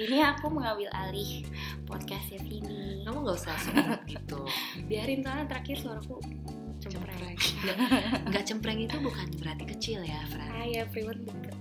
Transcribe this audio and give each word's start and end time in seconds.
hari 0.00 0.16
ini 0.16 0.24
aku 0.24 0.48
mengambil 0.48 0.88
alih 0.96 1.44
podcastnya 1.84 2.40
Vini. 2.40 3.04
Kamu 3.04 3.20
nggak 3.20 3.36
usah 3.36 3.52
semangat 3.60 4.00
gitu. 4.16 4.48
Biarin 4.88 5.20
soalnya 5.20 5.44
terakhir 5.44 5.76
suaraku 5.76 6.16
cempreng. 6.80 7.36
Nggak, 7.36 7.76
nggak 8.32 8.44
cempreng 8.48 8.80
itu 8.80 8.96
bukan 8.96 9.28
berarti 9.36 9.64
kecil 9.68 10.00
ya, 10.00 10.24
Fran. 10.32 10.48
Ah 10.48 10.64
ya, 10.64 10.88
everyone 10.88 11.20
deket. 11.20 11.52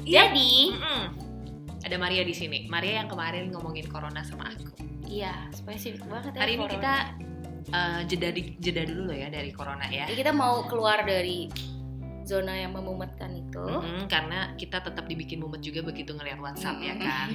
Iya. 0.00 0.32
Jadi, 0.32 0.52
Mm-mm. 0.72 1.02
Ada 1.84 1.96
Maria 2.00 2.24
di 2.24 2.32
sini. 2.32 2.64
Maria 2.72 3.04
yang 3.04 3.12
kemarin 3.12 3.52
ngomongin 3.52 3.84
corona 3.84 4.24
sama 4.24 4.48
aku. 4.48 4.72
iya 5.04 5.44
spesifik 5.52 6.08
banget 6.08 6.32
ya. 6.32 6.40
Hari 6.40 6.52
ini 6.56 6.64
corona. 6.64 6.72
kita 6.80 6.94
eh, 7.68 8.00
jeda 8.08 8.28
di- 8.32 8.56
jeda 8.56 8.82
dulu 8.88 9.12
loh 9.12 9.16
ya 9.20 9.28
dari 9.28 9.52
corona 9.52 9.84
ya. 9.92 10.08
Jadi 10.08 10.24
kita 10.24 10.32
mau 10.32 10.64
keluar 10.64 11.04
dari 11.04 11.52
zona 12.24 12.56
yang 12.56 12.72
memumetkan 12.72 13.30
itu. 13.36 13.60
Mm-mm, 13.60 14.08
karena 14.08 14.56
kita 14.56 14.80
tetap 14.80 15.04
dibikin 15.04 15.44
mumet 15.44 15.60
juga 15.60 15.84
begitu 15.84 16.16
ngeliat 16.16 16.40
WhatsApp 16.40 16.80
ya 16.80 16.96
kan. 16.96 17.28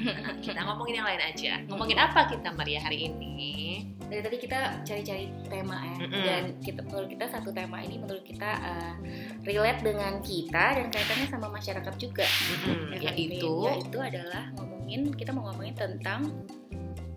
kita 0.45 0.59
ngomongin 0.65 0.99
yang 0.99 1.07
lain 1.07 1.21
aja. 1.21 1.53
Ngomongin 1.69 1.97
apa 2.01 2.25
kita 2.25 2.49
Maria 2.57 2.81
hari 2.81 3.07
ini? 3.13 3.85
Dari 4.09 4.25
tadi 4.25 4.37
kita 4.41 4.81
cari-cari 4.81 5.29
tema 5.45 5.77
ya. 5.85 5.95
Mm-mm. 6.01 6.23
Dan 6.25 6.43
kita 6.65 6.81
menurut 6.81 7.09
kita 7.13 7.25
satu 7.29 7.53
tema 7.53 7.77
ini 7.85 8.01
menurut 8.01 8.25
kita 8.25 8.49
eh, 8.49 8.93
relate 9.45 9.85
dengan 9.85 10.17
kita 10.25 10.65
dan 10.81 10.87
kaitannya 10.89 11.27
sama 11.29 11.47
masyarakat 11.53 11.93
juga. 12.01 12.25
Mm-mm, 12.25 12.93
Ya 12.93 12.97
kan, 12.97 13.13
yaitu 13.13 13.45
Vin? 13.45 13.65
yaitu 13.69 13.97
adalah 14.01 14.43
ngomongin 14.57 15.01
kita 15.13 15.29
mau 15.29 15.53
ngomongin 15.53 15.77
tentang 15.77 16.33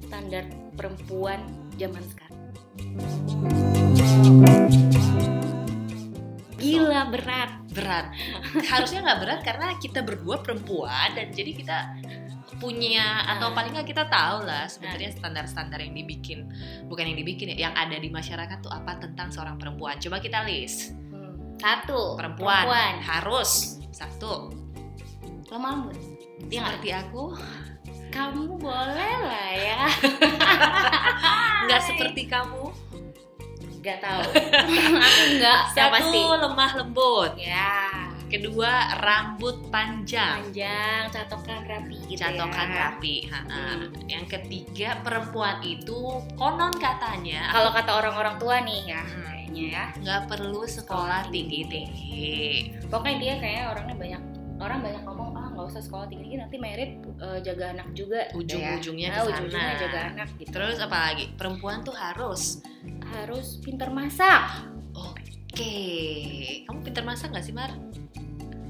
standar 0.04 0.44
perempuan 0.76 1.40
zaman 1.80 2.04
sekarang. 2.04 2.36
Gila 6.60 7.08
berat. 7.08 7.61
Berat. 7.72 8.06
Harusnya 8.68 9.00
nggak 9.02 9.18
berat 9.24 9.40
karena 9.42 9.66
kita 9.80 10.04
berdua 10.04 10.40
perempuan 10.40 11.16
dan 11.16 11.32
jadi 11.32 11.52
kita 11.56 11.78
punya 12.60 13.26
atau 13.26 13.50
Ah. 13.50 13.54
paling 13.56 13.72
nggak 13.74 13.88
kita 13.90 14.04
tahu 14.06 14.44
lah 14.46 14.68
sebenarnya 14.68 15.10
standar-standar 15.10 15.82
yang 15.82 15.96
dibikin 15.96 16.46
bukan 16.86 17.10
yang 17.10 17.18
dibikin 17.18 17.50
ya 17.56 17.66
yang 17.66 17.74
ada 17.74 17.96
di 17.98 18.06
masyarakat 18.06 18.62
tuh 18.62 18.70
apa 18.70 19.00
tentang 19.02 19.32
seorang 19.32 19.56
perempuan. 19.58 19.98
Coba 19.98 20.22
kita 20.22 20.44
list. 20.46 20.94
Hmm. 21.10 21.58
Satu 21.58 22.14
Perempuan, 22.14 23.00
harus 23.02 23.80
satu. 23.90 24.52
Lemah 25.50 25.70
lembut. 25.84 25.96
Nggak? 26.48 26.64
Seperti 26.80 26.90
aku 26.90 27.24
Kamu 28.12 28.60
boleh 28.60 29.14
lah 29.24 29.50
ya. 29.56 29.82
nggak 31.64 31.82
seperti 31.88 32.28
kamu. 32.28 32.91
Gak 33.82 33.98
tahu. 33.98 34.22
Aku 35.06 35.20
enggak. 35.28 35.60
Satu 35.74 35.90
pasti. 35.92 36.18
lemah 36.22 36.70
lembut. 36.78 37.30
Ya. 37.34 37.74
Kedua 38.26 38.70
rambut 38.96 39.68
panjang. 39.68 40.40
Panjang, 40.40 41.04
catokan 41.10 41.68
rapi 41.68 42.00
gitu 42.08 42.16
Catokan 42.16 42.64
ya. 42.66 42.78
rapi. 42.88 43.28
Ha-ha. 43.28 43.44
Hmm. 43.76 43.92
Yang 44.08 44.24
ketiga 44.32 44.96
perempuan 45.04 45.60
itu 45.60 46.00
konon 46.32 46.72
katanya 46.72 47.52
Kalau 47.52 47.68
kata 47.70 47.92
orang-orang 47.92 48.40
tua 48.40 48.62
nih 48.62 48.88
ya, 48.88 49.04
Hmm. 49.04 49.26
kayaknya 49.28 49.64
ya. 49.68 49.84
nggak 50.00 50.22
perlu 50.30 50.64
sekolah 50.64 51.28
tinggi 51.28 51.60
tinggi. 51.68 52.32
Pokoknya 52.88 53.16
dia 53.20 53.34
kayaknya 53.36 53.64
orangnya 53.68 53.96
banyak 53.98 54.22
orang 54.56 54.78
banyak 54.80 55.02
ngomong 55.04 55.30
nggak 55.62 55.78
usah 55.78 55.82
sekolah 55.82 56.06
tinggi 56.10 56.34
nanti 56.34 56.56
merit 56.58 56.98
eh, 57.22 57.38
jaga 57.40 57.70
anak 57.70 57.88
juga 57.94 58.26
gitu 58.34 58.58
ya. 58.58 58.74
Ujung-ujungnya 58.82 59.08
nah, 59.08 59.14
ke 59.14 59.20
sana. 59.22 59.30
ujung-ujungnya 59.30 59.74
jaga 59.78 60.00
anak 60.10 60.28
gitu 60.36 60.50
Terus 60.50 60.76
apa 60.82 60.98
lagi? 60.98 61.24
Perempuan 61.38 61.78
tuh 61.86 61.94
harus. 61.94 62.42
harus 63.12 63.60
pintar 63.62 63.92
masak 63.94 64.66
Oke, 64.92 66.64
kamu 66.64 66.80
pintar 66.80 67.04
masak 67.04 67.28
nggak 67.28 67.44
sih 67.44 67.52
Mar? 67.52 67.70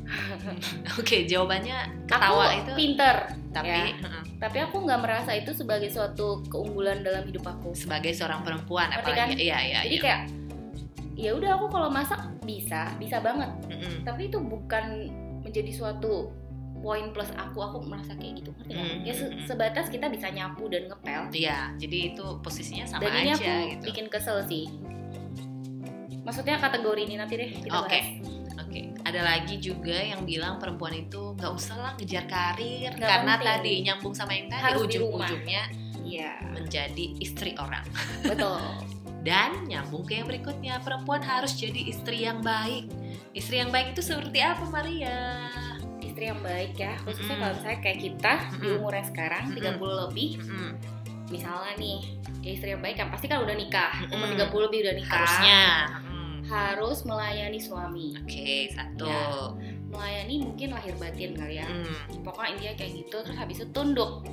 Oke, 1.00 1.24
jawabannya 1.24 1.78
ketawa 2.04 2.52
aku 2.52 2.58
itu. 2.58 2.72
pinter 2.74 3.16
Tapi 3.54 3.70
ya. 3.70 3.86
heeh, 3.86 4.22
tapi 4.42 4.58
aku 4.58 4.82
nggak 4.82 5.00
merasa 5.00 5.30
itu 5.38 5.54
sebagai 5.54 5.86
suatu 5.94 6.42
keunggulan 6.50 7.06
dalam 7.06 7.22
hidup 7.22 7.46
aku 7.46 7.70
sebagai 7.78 8.10
seorang 8.10 8.42
perempuan, 8.42 8.90
Ngerti 8.90 8.98
apalagi 9.14 9.20
kan? 9.20 9.38
iya 9.38 9.58
iya. 9.62 9.80
jadi 9.86 9.94
iya. 9.94 10.02
kayak 10.02 10.20
ya 11.14 11.30
udah 11.38 11.50
aku 11.54 11.66
kalau 11.70 11.88
masak 11.92 12.18
bisa 12.42 12.90
bisa 12.98 13.22
banget 13.22 13.50
Mm-mm. 13.70 14.02
tapi 14.02 14.26
itu 14.26 14.42
bukan 14.42 14.84
menjadi 15.46 15.70
suatu 15.70 16.32
poin 16.82 17.08
plus 17.10 17.30
aku 17.32 17.58
aku 17.58 17.78
merasa 17.86 18.12
kayak 18.12 18.42
gitu 18.42 18.50
ngerti 18.52 18.72
nggak? 18.74 18.84
Hmm, 18.90 19.00
ya 19.00 19.12
se- 19.14 19.24
hmm, 19.24 19.38
hmm. 19.38 19.46
sebatas 19.46 19.86
kita 19.86 20.06
bisa 20.06 20.26
nyapu 20.28 20.66
dan 20.66 20.90
ngepel 20.90 21.22
Iya, 21.30 21.58
jadi 21.78 21.98
itu 22.10 22.26
posisinya 22.42 22.84
sama 22.84 23.00
dan 23.00 23.12
ini 23.16 23.30
aja 23.30 23.38
aku 23.38 23.70
gitu. 23.70 23.84
bikin 23.88 24.06
kesel 24.10 24.42
sih 24.44 24.66
maksudnya 26.22 26.58
kategori 26.58 27.02
ini 27.02 27.14
nanti 27.16 27.34
deh 27.34 27.50
kita 27.50 27.74
Oke. 27.78 27.98
bahas 27.98 28.08
Oke, 28.52 28.92
ada 29.02 29.20
lagi 29.22 29.56
juga 29.56 29.96
yang 29.96 30.22
bilang 30.22 30.60
perempuan 30.60 30.92
itu 30.94 31.32
nggak 31.34 31.52
usah 31.52 31.72
lah 31.74 31.92
ngejar 31.96 32.24
karir 32.26 32.92
Nggak 32.92 33.08
karena 33.08 33.32
penting. 33.34 33.48
tadi 33.48 33.72
nyambung 33.82 34.12
sama 34.12 34.32
yang 34.32 34.48
tadi 34.48 34.62
Harus 34.62 34.80
ujung-ujungnya 34.86 35.62
iya 36.02 36.36
menjadi 36.52 37.06
istri 37.16 37.56
orang. 37.56 37.80
betul 38.28 38.60
Dan 39.22 39.70
nyambung 39.70 40.02
ke 40.02 40.18
yang 40.18 40.26
berikutnya, 40.26 40.82
perempuan 40.82 41.22
harus 41.22 41.54
jadi 41.54 41.78
istri 41.86 42.26
yang 42.26 42.42
baik. 42.42 42.90
Istri 43.30 43.62
yang 43.62 43.70
baik 43.70 43.94
itu 43.94 44.02
seperti 44.02 44.42
apa, 44.42 44.66
Maria? 44.66 45.46
Istri 46.22 46.30
yang 46.30 46.46
baik 46.46 46.78
ya 46.78 46.94
khususnya 47.02 47.34
kalau 47.34 47.52
misalnya 47.58 47.80
kayak 47.82 47.98
kita 47.98 48.32
di 48.62 48.68
umurnya 48.78 49.04
sekarang 49.10 49.44
Mm-mm. 49.50 49.74
30 49.74 50.02
lebih 50.06 50.30
misalnya 51.34 51.72
nih 51.74 51.98
istri 52.46 52.68
yang 52.70 52.78
baik 52.78 52.94
kan 52.94 53.10
pasti 53.10 53.26
kan 53.26 53.42
udah 53.42 53.58
nikah 53.58 53.90
umur 54.06 54.30
Mm-mm. 54.30 54.46
30 54.54 54.66
lebih 54.70 54.78
udah 54.86 54.94
nikah 54.94 55.18
Harusnya. 55.18 55.62
Mm. 56.06 56.34
harus 56.46 56.98
melayani 57.02 57.58
suami 57.58 58.14
Oke, 58.22 58.70
satu. 58.70 59.10
Ya. 59.10 59.26
Melayani 59.92 60.34
mungkin 60.42 60.68
lahir 60.70 60.94
batin 60.96 61.30
kali 61.32 61.54
ya 61.56 61.66
Mm. 61.68 62.24
pokoknya 62.24 62.48
intinya 62.50 62.74
kayak 62.74 62.92
gitu 62.96 63.16
terus 63.20 63.36
habis 63.36 63.56
itu 63.60 63.68
tunduk 63.70 64.24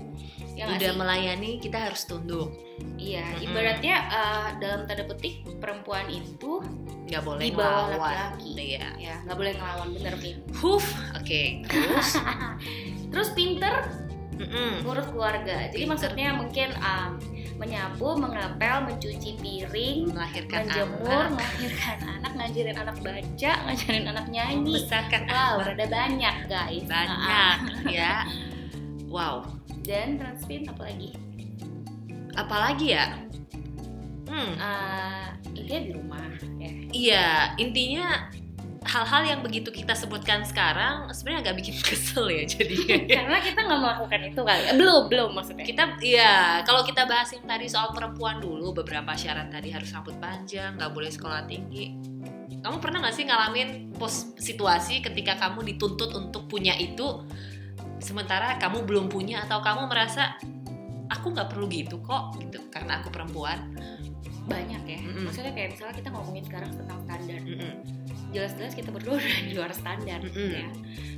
ya 0.52 0.68
Udah 0.68 0.92
melayani, 0.94 1.56
kita 1.58 1.78
harus 1.81 2.03
tunduk. 2.03 2.52
iya 2.96 3.24
Mm-mm. 3.30 3.44
ibaratnya 3.46 3.96
eh, 4.09 4.48
dalam 4.58 4.84
tanda 4.86 5.03
petik 5.06 5.44
perempuan 5.59 6.08
itu 6.08 6.59
Nggak 7.06 7.24
boleh 7.25 7.42
Di 7.42 7.52
bawah 7.52 7.86
laki-laki. 7.92 8.52
Iya. 8.75 8.88
ya 8.96 9.16
nggak 9.24 9.36
boleh 9.36 9.53
ngelawan 9.56 9.90
bener 9.94 10.16
Vin 10.16 10.38
Huf, 10.56 10.86
oke. 11.12 11.42
Terus, 11.66 12.09
terus 13.12 13.30
pinter 13.31 13.74
Mm-mm. 14.36 14.84
ngurus 14.84 15.08
keluarga 15.09 15.68
jadi 15.68 15.75
Pinter. 15.80 15.90
maksudnya 15.90 16.30
mungkin 16.34 16.69
um, 16.78 17.12
menyapu 17.59 18.16
mengepel 18.16 18.88
mencuci 18.88 19.36
piring 19.36 20.16
melahirkan 20.16 20.64
menjemur 20.64 21.12
anak, 21.12 21.36
melahirkan 21.36 21.97
anak 22.08 22.31
ngajarin 22.40 22.78
anak 22.80 22.97
baca 23.03 23.52
ngajarin 23.68 24.06
anak 24.08 24.25
nyanyi. 24.31 24.74
Membesarkan 24.80 25.24
wow 25.28 25.53
anak. 25.59 25.75
ada 25.75 25.86
banyak 25.92 26.36
guys. 26.48 26.84
Banyak 26.88 27.59
ya. 27.92 28.16
Wow, 29.12 29.44
dan 29.84 30.22
transpin 30.22 30.69
apalagi 30.72 31.12
apalagi 32.40 32.96
ya? 32.96 33.06
Hmm, 34.30 34.52
uh, 34.62 35.28
intinya 35.58 35.80
di 35.84 35.92
rumah 35.92 36.30
ya. 36.62 36.72
Iya, 36.94 37.28
intinya 37.58 38.08
hal-hal 38.79 39.23
yang 39.28 39.41
begitu 39.44 39.75
kita 39.75 39.91
sebutkan 39.91 40.47
sekarang 40.47 41.12
sebenarnya 41.12 41.51
agak 41.51 41.56
bikin 41.59 41.75
kesel 41.90 42.31
ya 42.31 42.44
jadinya. 42.47 42.95
karena 43.19 43.38
kita 43.44 43.59
nggak 43.67 43.79
melakukan 43.84 44.19
itu 44.31 44.41
kali 44.41 44.63
belum 44.79 45.03
belum 45.12 45.29
maksudnya 45.35 45.66
kita 45.67 45.84
iya 46.00 46.63
kalau 46.63 46.81
kita 46.88 47.03
bahas 47.03 47.28
yang 47.35 47.44
tadi 47.44 47.68
soal 47.68 47.91
perempuan 47.91 48.39
dulu 48.39 48.72
beberapa 48.72 49.12
syarat 49.19 49.51
tadi 49.51 49.75
harus 49.75 49.91
rambut 49.91 50.16
panjang 50.18 50.79
nggak 50.79 50.91
boleh 50.95 51.12
sekolah 51.12 51.44
tinggi 51.44 51.95
kamu 52.59 52.78
pernah 52.84 53.00
nggak 53.07 53.16
sih 53.16 53.23
ngalamin 53.28 53.69
pos 53.95 54.35
situasi 54.35 55.00
ketika 55.03 55.39
kamu 55.39 55.75
dituntut 55.75 56.12
untuk 56.16 56.47
punya 56.51 56.75
itu 56.75 57.23
sementara 58.00 58.56
kamu 58.59 58.88
belum 58.88 59.06
punya 59.12 59.44
atau 59.47 59.59
kamu 59.59 59.91
merasa 59.91 60.39
aku 61.12 61.35
nggak 61.35 61.51
perlu 61.51 61.68
gitu 61.68 62.00
kok 62.00 62.35
gitu 62.39 62.63
karena 62.72 63.00
aku 63.03 63.12
perempuan 63.12 63.75
banyak 64.50 64.84
ya 64.88 65.00
Mm-mm. 65.03 65.29
maksudnya 65.29 65.53
kayak 65.53 65.78
misalnya 65.78 65.95
kita 66.00 66.09
ngomongin 66.09 66.44
sekarang 66.47 66.72
tentang 66.73 66.97
standar 67.06 67.39
Mm-mm. 67.44 67.99
Jelas-jelas 68.29 68.73
kita 68.73 68.90
berdua 68.90 69.17
udah 69.21 69.38
di 69.45 69.54
luar 69.54 69.71
standar 69.74 70.19
Mm-mm. 70.21 70.51
ya 70.54 70.68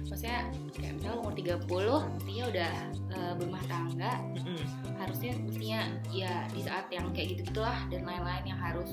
maksudnya 0.07 0.39
kayak 0.75 0.93
misalnya 0.99 1.17
umur 1.23 1.33
30 1.33 2.27
dia 2.27 2.43
udah 2.51 2.73
uh, 3.15 3.33
berumah 3.39 3.63
tangga 3.67 4.13
Mm-mm. 4.35 4.59
harusnya 4.99 5.31
mestinya 5.39 5.81
ya 6.11 6.45
di 6.51 6.61
saat 6.63 6.85
yang 6.91 7.07
kayak 7.15 7.35
gitu 7.37 7.51
gitulah 7.51 7.79
dan 7.87 8.03
lain-lain 8.03 8.43
yang 8.43 8.59
harus 8.59 8.91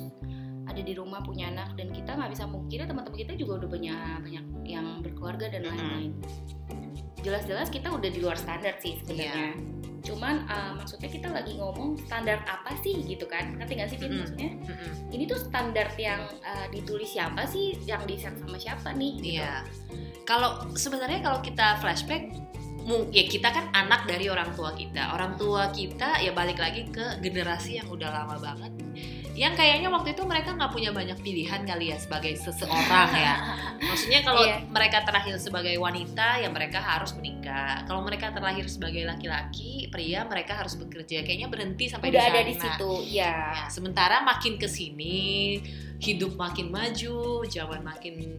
ada 0.69 0.84
di 0.84 0.93
rumah 0.93 1.25
punya 1.25 1.48
anak 1.48 1.75
dan 1.81 1.88
kita 1.90 2.12
nggak 2.12 2.31
bisa 2.37 2.44
mungkin 2.44 2.84
teman-teman 2.84 3.16
kita 3.19 3.32
juga 3.34 3.64
udah 3.64 3.70
banyak 3.72 4.16
banyak 4.20 4.44
yang 4.69 4.87
berkeluarga 5.00 5.48
dan 5.48 5.64
lain-lain 5.64 6.12
jelas-jelas 7.25 7.66
kita 7.69 7.88
udah 7.90 8.10
di 8.12 8.20
luar 8.22 8.38
standar 8.38 8.76
sih 8.78 9.00
sebenarnya 9.02 9.58
Iya. 9.58 9.77
Cuman 10.08 10.49
uh, 10.49 10.72
maksudnya 10.72 11.12
kita 11.12 11.28
lagi 11.28 11.60
ngomong 11.60 12.00
standar 12.08 12.40
apa 12.49 12.72
sih 12.81 13.05
gitu 13.05 13.28
kan 13.28 13.60
ngerti 13.60 13.72
nggak 13.76 13.88
sih 13.93 13.99
maksudnya 14.00 14.50
ini 15.12 15.28
tuh 15.28 15.37
standar 15.37 15.93
yang 16.00 16.25
uh, 16.40 16.66
ditulis 16.72 17.12
siapa 17.12 17.44
sih 17.44 17.76
yang 17.84 18.08
desain 18.08 18.32
sama 18.40 18.56
siapa 18.56 18.96
nih 18.96 19.12
gitu. 19.20 19.44
Iya. 19.44 19.64
Kalau 20.25 20.64
sebenarnya 20.76 21.25
kalau 21.25 21.40
kita 21.40 21.81
flashback, 21.81 22.32
ya 23.12 23.25
kita 23.28 23.49
kan 23.49 23.72
anak 23.72 24.05
dari 24.05 24.28
orang 24.28 24.52
tua 24.52 24.76
kita. 24.76 25.16
Orang 25.16 25.40
tua 25.40 25.72
kita 25.72 26.20
ya 26.20 26.32
balik 26.37 26.60
lagi 26.60 26.88
ke 26.88 27.20
generasi 27.25 27.81
yang 27.81 27.88
udah 27.88 28.12
lama 28.12 28.37
banget, 28.37 28.72
yang 29.38 29.55
kayaknya 29.55 29.87
waktu 29.87 30.12
itu 30.12 30.26
mereka 30.26 30.50
nggak 30.50 30.69
punya 30.69 30.90
banyak 30.90 31.14
pilihan 31.17 31.62
kali 31.62 31.88
ya 31.88 31.96
sebagai 31.96 32.35
seseorang 32.35 33.11
ya 33.14 33.35
maksudnya 33.88 34.20
kalau 34.20 34.43
Iya. 34.43 34.67
mereka 34.67 35.06
terlahir 35.06 35.38
sebagai 35.38 35.79
wanita 35.79 36.43
ya 36.43 36.49
mereka 36.49 36.82
harus 36.82 37.14
menikah 37.14 37.87
kalau 37.87 38.02
mereka 38.02 38.35
terlahir 38.35 38.67
sebagai 38.67 39.06
laki-laki 39.06 39.87
pria 39.88 40.26
mereka 40.26 40.58
harus 40.58 40.75
bekerja 40.75 41.23
kayaknya 41.23 41.46
berhenti 41.46 41.87
sampai 41.87 42.11
udah 42.11 42.19
di 42.19 42.29
ada 42.29 42.40
di 42.43 42.55
sana. 42.55 42.64
situ 42.75 42.93
ya 43.08 43.35
Ya, 43.49 43.64
sementara 43.69 44.20
makin 44.20 44.56
ke 44.56 44.67
sini 44.67 45.17
hidup 45.99 46.34
makin 46.34 46.69
maju, 46.69 47.43
zaman 47.44 47.81
makin 47.81 48.38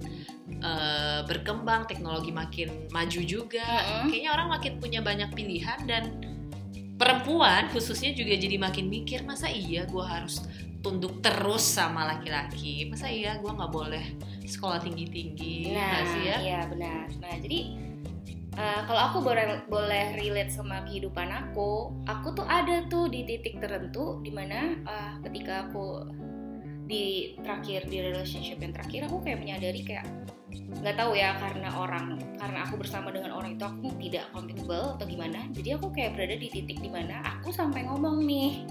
eh, 0.60 1.20
berkembang, 1.24 1.86
teknologi 1.86 2.32
makin 2.32 2.88
maju 2.90 3.20
juga. 3.22 3.64
Mm-mm. 3.64 4.10
Kayaknya 4.10 4.32
orang 4.32 4.48
makin 4.50 4.74
punya 4.78 5.00
banyak 5.00 5.30
pilihan 5.30 5.80
dan 5.84 6.04
perempuan 6.96 7.68
khususnya 7.70 8.12
juga 8.12 8.36
jadi 8.36 8.56
makin 8.56 8.88
mikir 8.88 9.24
masa 9.24 9.48
iya 9.48 9.84
gue 9.86 10.04
harus 10.04 10.44
tunduk 10.80 11.20
terus 11.20 11.64
sama 11.64 12.08
laki-laki, 12.08 12.88
masa 12.88 13.12
iya 13.12 13.36
gue 13.36 13.52
nggak 13.52 13.72
boleh 13.72 14.06
sekolah 14.48 14.80
tinggi-tinggi, 14.82 15.76
nah 15.76 15.88
nggak 15.92 16.06
sih 16.10 16.24
ya? 16.26 16.38
iya 16.40 16.60
benar 16.66 17.06
nah 17.22 17.36
jadi 17.38 17.60
eh, 18.58 18.82
kalau 18.88 19.02
aku 19.12 19.18
boleh 19.22 19.62
boleh 19.70 20.18
relate 20.18 20.50
sama 20.50 20.82
kehidupan 20.88 21.30
aku 21.30 21.94
aku 22.10 22.34
tuh 22.34 22.48
ada 22.50 22.88
tuh 22.90 23.12
di 23.12 23.28
titik 23.28 23.62
tertentu 23.62 24.24
di 24.26 24.32
mana 24.34 24.74
eh, 24.74 25.14
ketika 25.28 25.70
aku 25.70 26.10
di 26.90 27.38
terakhir 27.46 27.86
di 27.86 28.02
relationship 28.02 28.58
yang 28.58 28.74
terakhir 28.74 29.06
aku 29.06 29.22
kayak 29.22 29.46
menyadari 29.46 29.86
kayak 29.86 30.10
nggak 30.82 30.98
tahu 30.98 31.14
ya 31.14 31.38
karena 31.38 31.70
orang 31.78 32.18
karena 32.42 32.66
aku 32.66 32.82
bersama 32.82 33.14
dengan 33.14 33.38
orang 33.38 33.54
itu 33.54 33.62
aku 33.62 33.94
tidak 34.02 34.26
compatible 34.34 34.98
atau 34.98 35.06
gimana 35.06 35.46
jadi 35.54 35.78
aku 35.78 35.94
kayak 35.94 36.18
berada 36.18 36.34
di 36.34 36.50
titik 36.50 36.82
di 36.82 36.90
mana 36.90 37.22
aku 37.22 37.54
sampai 37.54 37.86
ngomong 37.86 38.26
nih 38.26 38.66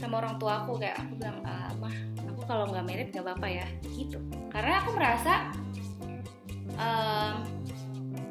sama 0.00 0.24
orang 0.24 0.40
tua 0.40 0.64
aku 0.64 0.80
kayak 0.80 0.96
aku 0.96 1.12
bilang 1.20 1.44
"Ah, 1.44 1.68
mah 1.76 1.92
aku 2.24 2.40
kalau 2.48 2.64
nggak 2.72 2.84
merit 2.88 3.08
nggak 3.12 3.20
apa-apa 3.22 3.48
ya 3.52 3.66
gitu. 3.84 4.16
Karena 4.48 4.80
aku 4.80 4.90
merasa 4.96 5.52
em, 6.74 7.34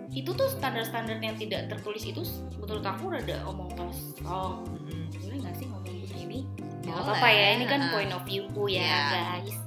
itu 0.09 0.33
tuh 0.33 0.49
standar-standar 0.49 1.21
yang 1.21 1.37
tidak 1.37 1.69
tertulis 1.69 2.01
itu 2.01 2.25
menurut 2.57 2.81
aku 2.81 3.13
rada 3.13 3.45
omong 3.45 3.69
kosong 3.77 4.65
mm, 4.65 5.05
boleh 5.21 5.37
nggak 5.45 5.55
sih 5.55 5.65
ngomong 5.69 5.85
begini 5.85 6.39
nggak 6.81 6.97
apa-apa 7.05 7.27
ya 7.29 7.47
ini 7.53 7.65
kan 7.69 7.81
point 7.93 8.09
of 8.09 8.25
view-ku 8.25 8.65
ya 8.65 8.81
Iya. 8.81 8.99
guys. 9.13 9.57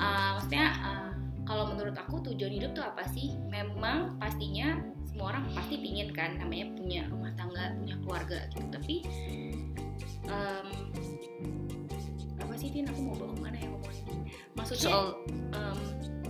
Uh, 0.00 0.40
maksudnya 0.40 0.64
uh, 0.80 1.12
kalau 1.44 1.68
menurut 1.68 1.92
aku 1.92 2.24
tujuan 2.24 2.56
hidup 2.56 2.72
tuh 2.72 2.80
apa 2.80 3.04
sih? 3.12 3.36
Memang 3.52 4.16
pastinya 4.16 4.80
semua 5.04 5.36
orang 5.36 5.44
pasti 5.52 5.76
pingin 5.76 6.08
kan 6.16 6.40
namanya 6.40 6.72
punya 6.72 7.04
rumah 7.12 7.28
tangga, 7.36 7.76
punya 7.76 8.00
keluarga 8.00 8.38
gitu. 8.56 8.64
Tapi 8.72 8.96
um, 10.28 10.68
apa 12.40 12.52
sih 12.56 12.68
Vin? 12.72 12.88
Aku 12.88 13.00
mau 13.04 13.14
bawa 13.16 13.32
ke 13.36 13.40
mana 13.40 13.56
ya 13.56 13.68
ngomongnya? 13.68 14.04
Maksudnya, 14.56 14.90
Soal 14.90 15.06
um, 15.54 15.80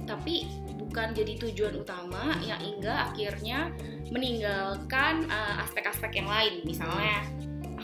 tapi 0.05 0.51
bukan 0.79 1.15
jadi 1.15 1.39
tujuan 1.39 1.75
utama 1.79 2.35
yang 2.43 2.59
hingga 2.59 3.13
akhirnya 3.13 3.71
meninggalkan 4.11 5.27
uh, 5.31 5.63
aspek-aspek 5.63 6.19
yang 6.19 6.29
lain. 6.29 6.67
Misalnya 6.67 7.23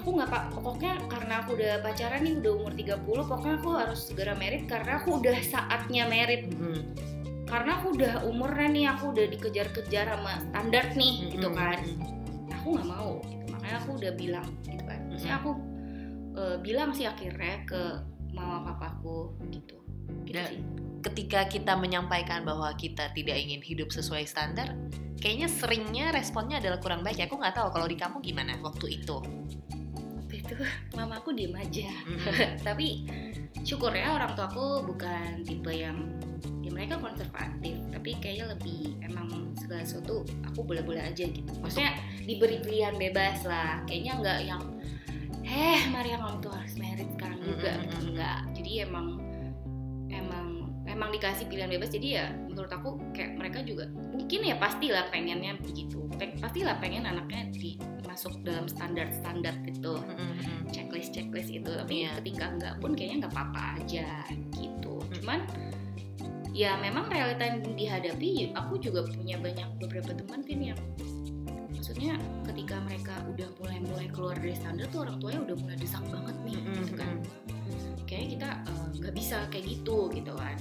aku 0.06 0.22
nggak 0.22 0.30
pak 0.30 0.44
pokoknya 0.54 0.92
karena 1.10 1.34
aku 1.42 1.58
udah 1.58 1.72
pacaran 1.82 2.22
nih 2.22 2.38
udah 2.38 2.52
umur 2.62 2.72
30 2.78 3.02
pokoknya 3.02 3.54
aku 3.58 3.70
harus 3.74 4.00
segera 4.06 4.38
merit 4.38 4.62
karena 4.70 5.02
aku 5.02 5.18
udah 5.18 5.34
saatnya 5.42 6.06
merit 6.06 6.46
mm, 6.46 6.80
karena 7.50 7.82
aku 7.82 7.86
udah 7.98 8.22
umurnya 8.22 8.68
nih 8.70 8.86
aku 8.94 9.10
udah 9.10 9.26
dikejar-kejar 9.34 10.06
sama 10.14 10.38
standar 10.46 10.94
nih 10.94 11.14
gitu 11.34 11.50
mm, 11.50 11.56
kan 11.58 11.78
mm, 11.82 12.54
aku 12.54 12.66
nggak 12.78 12.86
mau 12.86 13.18
gitu. 13.18 13.44
makanya 13.50 13.76
aku 13.82 13.90
udah 13.98 14.12
bilang 14.14 14.48
gitu 14.62 14.82
kan 14.86 15.00
maksudnya 15.10 15.36
Mm-mm. 15.42 15.42
aku 15.42 15.50
eh, 16.36 16.56
bilang 16.60 16.92
sih 16.92 17.08
akhirnya 17.08 17.64
ke 17.64 17.82
mama 18.36 18.62
papaku 18.72 19.32
gitu 19.48 19.80
gitu 20.28 20.36
Dan- 20.36 20.52
sih 20.52 20.62
ketika 21.06 21.46
kita 21.46 21.78
menyampaikan 21.78 22.42
bahwa 22.42 22.66
kita 22.74 23.14
tidak 23.14 23.38
ingin 23.38 23.62
hidup 23.62 23.94
sesuai 23.94 24.26
standar, 24.26 24.74
kayaknya 25.22 25.46
seringnya 25.46 26.10
responnya 26.10 26.58
adalah 26.58 26.82
kurang 26.82 27.06
baik. 27.06 27.22
Aku 27.30 27.38
nggak 27.38 27.54
tahu 27.54 27.70
kalau 27.70 27.86
di 27.86 27.94
kamu 27.94 28.18
gimana 28.18 28.58
waktu 28.58 28.98
itu. 28.98 29.22
waktu 30.18 30.42
itu 30.42 30.54
mamaku 30.98 31.30
diem 31.30 31.54
aja 31.54 31.86
Mm-mm. 32.02 32.58
tapi 32.66 33.06
syukur 33.62 33.94
ya 33.94 34.18
orang 34.18 34.34
tua 34.34 34.50
aku 34.50 34.82
bukan 34.82 35.46
tipe 35.46 35.70
yang 35.70 36.02
ya 36.66 36.70
mereka 36.74 36.98
konservatif 36.98 37.78
tapi 37.94 38.18
kayaknya 38.18 38.50
lebih 38.58 38.98
emang 39.06 39.54
segala 39.54 39.86
sesuatu 39.86 40.26
aku 40.42 40.66
boleh-boleh 40.66 40.98
aja 40.98 41.30
gitu 41.30 41.46
maksudnya 41.62 41.94
diberi 42.26 42.58
pilihan 42.58 42.98
bebas 42.98 43.46
lah 43.46 43.86
kayaknya 43.86 44.12
nggak 44.18 44.38
yang 44.50 44.62
eh 45.46 45.86
Maria 45.94 46.15
juga 47.46 47.72
Mm, 47.72 47.78
mm, 47.78 47.86
gitu. 47.86 47.96
mm. 47.96 48.06
enggak 48.10 48.38
jadi 48.52 48.70
emang 48.84 49.06
emang 50.10 50.46
emang 50.86 51.10
dikasih 51.12 51.50
pilihan 51.50 51.68
bebas. 51.68 51.90
Jadi 51.92 52.08
ya 52.16 52.30
menurut 52.46 52.70
aku 52.70 52.96
kayak 53.12 53.36
mereka 53.36 53.58
juga 53.60 53.90
mungkin 54.14 54.40
ya 54.46 54.54
pastilah 54.56 55.10
pengennya 55.10 55.58
begitu. 55.60 56.06
Pastilah 56.40 56.78
pengen 56.80 57.04
anaknya 57.04 57.50
di 57.52 57.76
masuk 58.06 58.32
dalam 58.46 58.64
standar-standar 58.64 59.52
gitu. 59.66 59.98
Mm-mm. 60.00 60.70
checklist 60.70 61.12
checklist 61.12 61.50
itu. 61.52 61.68
Tapi 61.68 62.06
Iya. 62.06 62.16
ketika 62.22 62.44
enggak 62.48 62.74
pun 62.80 62.94
kayaknya 62.94 63.26
nggak 63.26 63.34
apa-apa 63.34 63.62
aja 63.82 64.06
gitu. 64.56 65.02
Cuman 65.20 65.44
ya 66.56 66.78
memang 66.80 67.12
realita 67.12 67.44
yang 67.44 67.60
dihadapi 67.76 68.56
aku 68.56 68.80
juga 68.80 69.04
punya 69.04 69.36
banyak 69.36 69.68
beberapa 69.76 70.16
teman 70.16 70.40
Vin 70.46 70.72
yang 70.72 70.80
maksudnya 71.76 72.14
ketika 72.44 72.76
mereka 72.82 73.14
udah 73.28 73.48
mulai 73.60 73.78
mulai 73.78 74.06
keluar 74.08 74.34
dari 74.34 74.56
standar 74.56 74.86
tuh 74.88 75.04
orang 75.04 75.16
tuanya 75.20 75.40
udah 75.44 75.56
mulai 75.60 75.76
desak 75.76 76.02
banget 76.08 76.36
nih 76.42 76.56
Mm-mm. 76.56 76.74
gitu 76.80 76.92
kan 76.96 77.14
kayaknya 78.06 78.28
kita 78.34 78.48
eh, 78.64 78.86
nggak 78.98 79.14
bisa 79.14 79.36
kayak 79.48 79.64
gitu 79.68 79.96
gitu 80.10 80.32
kan 80.34 80.56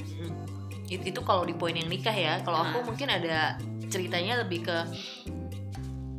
It- 0.85 1.01
itu 1.01 1.19
kalau 1.25 1.43
di 1.43 1.55
poin 1.57 1.73
yang 1.73 1.89
nikah 1.89 2.13
ya 2.13 2.37
kalau 2.43 2.61
aku 2.61 2.77
Nah. 2.83 2.85
mungkin 2.93 3.07
ada 3.09 3.57
ceritanya 3.89 4.45
lebih 4.45 4.65
ke 4.65 4.77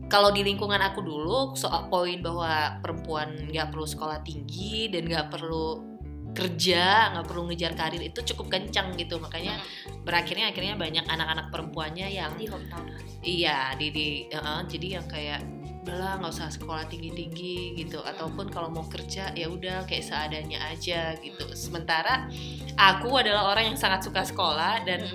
kalau 0.06 0.31
di 0.31 0.46
lingkungan 0.46 0.78
aku 0.78 1.02
dulu 1.02 1.54
soal 1.54 1.90
poin 1.90 2.22
bahwa 2.22 2.78
perempuan 2.78 3.50
nggak 3.50 3.75
perlu 3.75 3.87
sekolah 3.87 4.22
tinggi 4.22 4.87
dan 4.87 5.06
nggak 5.06 5.34
perlu 5.34 5.95
kerja 6.37 7.17
nggak 7.17 7.25
perlu 7.25 7.49
ngejar 7.49 7.73
karir 7.73 8.05
itu 8.05 8.21
cukup 8.21 8.53
kencang 8.53 8.93
gitu. 9.00 9.17
Makanya 9.17 9.56
berakhirnya 10.05 10.53
akhirnya 10.53 10.77
banyak 10.77 11.05
anak-anak 11.09 11.49
perempuannya 11.49 12.06
yang 12.12 12.37
di 12.37 12.44
hometown. 12.47 12.93
iya 13.25 13.73
di, 13.75 13.91
di 13.91 14.06
uh-uh, 14.31 14.69
jadi 14.69 15.00
yang 15.00 15.06
kayak 15.09 15.41
udahlah 15.83 16.19
nggak 16.19 16.33
usah 16.35 16.53
sekolah 16.53 16.85
tinggi 16.93 17.11
tinggi 17.17 17.56
gitu. 17.81 18.05
Ataupun 18.05 18.53
kalau 18.53 18.69
mau 18.69 18.85
kerja 18.85 19.33
ya 19.33 19.49
udah 19.49 19.88
kayak 19.88 20.05
seadanya 20.05 20.61
aja 20.69 21.17
gitu. 21.19 21.49
Sementara 21.56 22.29
aku 22.77 23.17
adalah 23.17 23.56
orang 23.56 23.73
yang 23.73 23.79
sangat 23.81 24.05
suka 24.05 24.23
sekolah 24.23 24.85
dan 24.85 25.09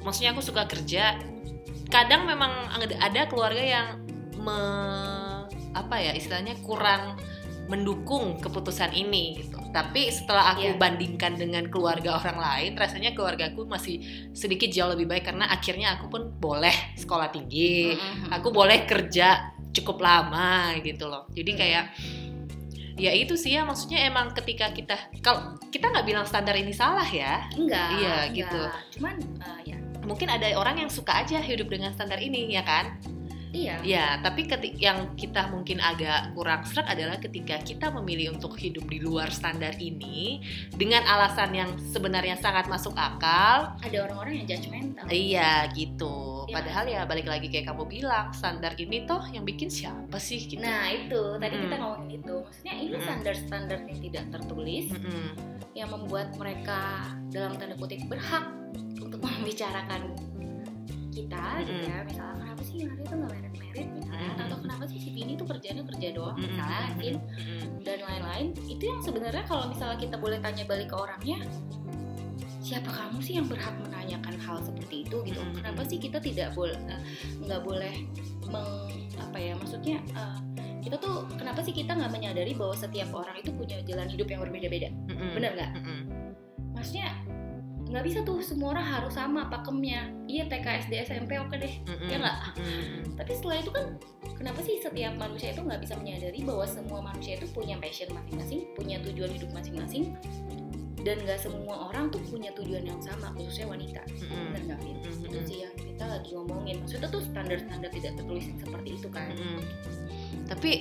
maksudnya 0.00 0.32
aku 0.32 0.40
suka 0.40 0.64
kerja. 0.64 1.20
Kadang 1.92 2.24
memang 2.24 2.50
ada- 2.72 2.98
ada 2.98 3.20
keluarga 3.28 3.60
yang 3.60 3.86
me, 4.40 4.58
apa 5.76 6.00
ya 6.00 6.16
istilahnya 6.16 6.56
kurang 6.64 7.20
mendukung 7.68 8.40
keputusan 8.40 8.92
ini 8.92 9.40
gitu 9.40 9.53
tapi 9.74 10.06
setelah 10.06 10.54
aku 10.54 10.70
Iya. 10.70 10.78
bandingkan 10.78 11.34
dengan 11.34 11.66
keluarga 11.66 12.14
orang 12.14 12.38
lain 12.38 12.72
rasanya 12.74 13.10
keluargaku 13.10 13.66
masih 13.66 13.98
sedikit 14.30 14.70
jauh 14.70 14.94
lebih 14.94 15.10
baik 15.10 15.26
karena 15.26 15.50
akhirnya 15.50 15.98
aku 15.98 16.06
pun 16.06 16.30
boleh 16.32 16.94
sekolah 16.94 17.28
tinggi 17.28 17.90
Mm-mm. 17.90 18.30
aku 18.30 18.48
boleh 18.48 18.86
kerja 18.86 19.50
cukup 19.74 19.98
lama 19.98 20.78
gitu 20.78 21.04
loh 21.04 21.26
jadi 21.28 21.50
Hmm. 21.50 21.58
kayak 21.58 21.84
ya 22.94 23.10
itu 23.10 23.34
sih 23.34 23.50
ya 23.50 23.66
maksudnya 23.66 24.06
emang 24.06 24.30
ketika 24.32 24.70
kita 24.70 24.94
kalau 25.18 25.58
kita 25.68 25.90
nggak 25.90 26.06
bilang 26.06 26.22
standar 26.22 26.54
ini 26.54 26.70
salah 26.70 27.02
ya 27.04 27.42
enggak 27.50 27.88
Iya, 27.90 28.14
enggak. 28.14 28.24
gitu. 28.30 28.62
cuman 28.94 29.14
eh, 29.42 29.74
ya 29.74 29.76
mungkin 30.06 30.30
ada 30.30 30.46
orang 30.54 30.78
yang 30.78 30.90
suka 30.92 31.18
aja 31.18 31.42
hidup 31.42 31.66
dengan 31.66 31.90
standar 31.90 32.22
ini 32.22 32.46
ya 32.46 32.62
kan 32.62 32.94
iya 33.54 33.78
ya 33.86 34.06
tapi 34.18 34.50
ketik 34.50 34.74
yang 34.82 35.14
kita 35.14 35.46
mungkin 35.48 35.78
agak 35.78 36.34
kurang 36.34 36.66
serak 36.66 36.90
adalah 36.90 37.16
ketika 37.22 37.62
kita 37.62 37.88
memilih 37.94 38.34
untuk 38.34 38.58
hidup 38.58 38.84
di 38.90 38.98
luar 38.98 39.30
standar 39.30 39.78
ini 39.78 40.42
dengan 40.74 41.06
alasan 41.06 41.54
yang 41.54 41.70
sebenarnya 41.78 42.34
sangat 42.42 42.66
masuk 42.66 42.98
akal 42.98 43.78
ada 43.78 43.98
orang-orang 44.02 44.42
yang 44.42 44.58
judgmental 44.58 45.06
iya 45.08 45.70
gitu 45.70 46.34
Iya. 46.44 46.60
padahal 46.60 46.84
ya 46.84 47.00
balik 47.08 47.26
lagi 47.28 47.48
kayak 47.48 47.72
kamu 47.72 47.84
bilang 47.88 48.28
standar 48.36 48.76
ini 48.76 49.08
toh 49.08 49.24
yang 49.32 49.48
bikin 49.48 49.72
siapa 49.72 50.20
sih 50.20 50.44
gitu 50.44 50.60
Nah 50.60 50.92
itu 50.92 51.40
tadi 51.40 51.56
kita 51.56 51.76
Mm-mm. 51.76 51.80
ngomongin 51.80 52.20
itu, 52.20 52.34
maksudnya 52.44 52.74
ini 52.76 52.96
standar-standar 53.00 53.78
yang 53.88 53.98
tidak 54.00 54.24
tertulis 54.28 54.86
Mm-mm. 54.92 55.26
yang 55.72 55.88
membuat 55.90 56.36
mereka 56.36 57.08
dalam 57.32 57.56
tanda 57.56 57.74
kutip 57.80 58.04
berhak 58.06 58.44
untuk 59.00 59.20
membicarakan 59.24 60.12
kita 61.14 61.44
gitu 61.64 61.72
Mm-mm. 61.80 61.90
ya. 61.90 61.98
Misalnya 62.04 62.53
sih 62.74 62.82
Lari 62.90 63.02
tuh 63.06 63.16
nggak 63.22 63.30
merit-merit 63.30 63.88
misalnya, 63.94 64.30
Mm-mm. 64.34 64.44
atau 64.50 64.56
kenapa 64.58 64.84
sih 64.90 64.98
si 64.98 65.08
Vini 65.14 65.38
tuh 65.38 65.46
kerjanya 65.46 65.82
kerja 65.86 66.08
doang 66.10 66.36
misalnya, 66.36 66.82
Vin, 66.98 67.16
Mm-mm. 67.22 67.60
dan 67.86 67.98
lain-lain. 68.02 68.46
Itu 68.66 68.82
yang 68.82 69.00
sebenarnya 69.00 69.44
kalau 69.46 69.70
misalnya 69.70 69.98
kita 70.02 70.16
boleh 70.18 70.38
tanya 70.42 70.66
balik 70.66 70.90
ke 70.90 70.96
orangnya, 70.98 71.38
siapa 72.58 72.90
kamu 72.90 73.18
sih 73.22 73.38
yang 73.38 73.46
berhak 73.46 73.76
menanyakan 73.78 74.34
hal 74.42 74.58
seperti 74.66 75.06
itu 75.06 75.16
gitu? 75.22 75.38
Mm-mm. 75.38 75.54
Kenapa 75.62 75.82
sih 75.86 76.02
kita 76.02 76.18
tidak 76.18 76.50
boleh 76.58 76.74
nggak 77.46 77.60
boleh 77.62 77.94
meng 78.50 78.68
apa 79.14 79.38
ya 79.38 79.54
maksudnya 79.54 79.98
eh, 80.14 80.38
kita 80.84 81.00
tuh 81.00 81.24
kenapa 81.40 81.64
sih 81.64 81.72
kita 81.72 81.96
nggak 81.96 82.12
menyadari 82.12 82.52
bahwa 82.52 82.76
setiap 82.76 83.08
orang 83.16 83.40
itu 83.40 83.50
punya 83.56 83.80
jalan 83.88 84.04
hidup 84.04 84.28
yang 84.28 84.40
berbeda-beda 84.44 84.88
Mm-mm. 85.08 85.32
bener 85.32 85.50
nggak 85.56 85.70
Mm-mm. 85.80 86.00
maksudnya 86.76 87.08
nggak 87.84 88.04
bisa 88.04 88.18
tuh 88.24 88.40
semua 88.40 88.72
orang 88.72 88.86
harus 88.86 89.12
sama 89.12 89.46
pakemnya 89.46 90.08
iya 90.24 90.48
TK 90.48 90.88
SD 90.88 90.92
SMP 91.04 91.36
oke 91.36 91.52
deh 91.54 91.74
Mm-mm. 91.84 92.08
Ya 92.08 92.16
nggak? 92.16 92.38
Mm-mm. 92.56 93.14
tapi 93.14 93.32
setelah 93.36 93.56
itu 93.60 93.70
kan 93.70 93.86
kenapa 94.34 94.60
sih 94.64 94.80
setiap 94.80 95.14
manusia 95.14 95.52
itu 95.52 95.60
nggak 95.60 95.80
bisa 95.84 95.94
menyadari 96.00 96.40
bahwa 96.42 96.64
semua 96.64 96.98
manusia 97.04 97.36
itu 97.36 97.46
punya 97.52 97.76
passion 97.78 98.08
masing-masing 98.10 98.60
punya 98.72 98.96
tujuan 99.04 99.30
hidup 99.30 99.50
masing-masing 99.52 100.16
dan 101.04 101.20
nggak 101.20 101.36
semua 101.36 101.92
orang 101.92 102.08
tuh 102.08 102.24
punya 102.32 102.48
tujuan 102.56 102.88
yang 102.88 102.96
sama 103.04 103.28
khususnya 103.36 103.68
wanita 103.68 104.00
Mm-mm. 104.08 104.56
bener 104.56 104.62
nggak 104.72 104.80
Vin? 104.80 104.96
Mm-mm. 105.04 105.26
itu 105.28 105.38
sih 105.44 105.58
yang 105.68 105.74
kita 105.76 106.04
lagi 106.08 106.30
ngomongin 106.32 106.76
maksudnya 106.80 107.08
tuh 107.12 107.22
standar-standar 107.22 107.90
tidak 107.92 108.12
tertulis 108.16 108.44
seperti 108.56 108.88
itu 108.96 109.08
kan 109.12 109.28
Mm-mm. 109.32 109.60
Tapi 110.44 110.72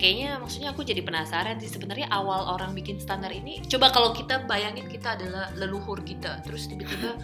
kayaknya 0.00 0.40
maksudnya 0.40 0.72
aku 0.72 0.80
jadi 0.80 1.04
penasaran 1.04 1.60
sih 1.60 1.68
sebenarnya 1.68 2.08
awal 2.08 2.56
orang 2.56 2.72
bikin 2.72 2.96
standar 2.96 3.28
ini 3.28 3.60
coba 3.68 3.92
kalau 3.92 4.16
kita 4.16 4.48
bayangin 4.48 4.88
kita 4.88 5.20
adalah 5.20 5.52
leluhur 5.52 6.00
kita 6.00 6.40
terus 6.40 6.64
tiba-tiba 6.66 7.20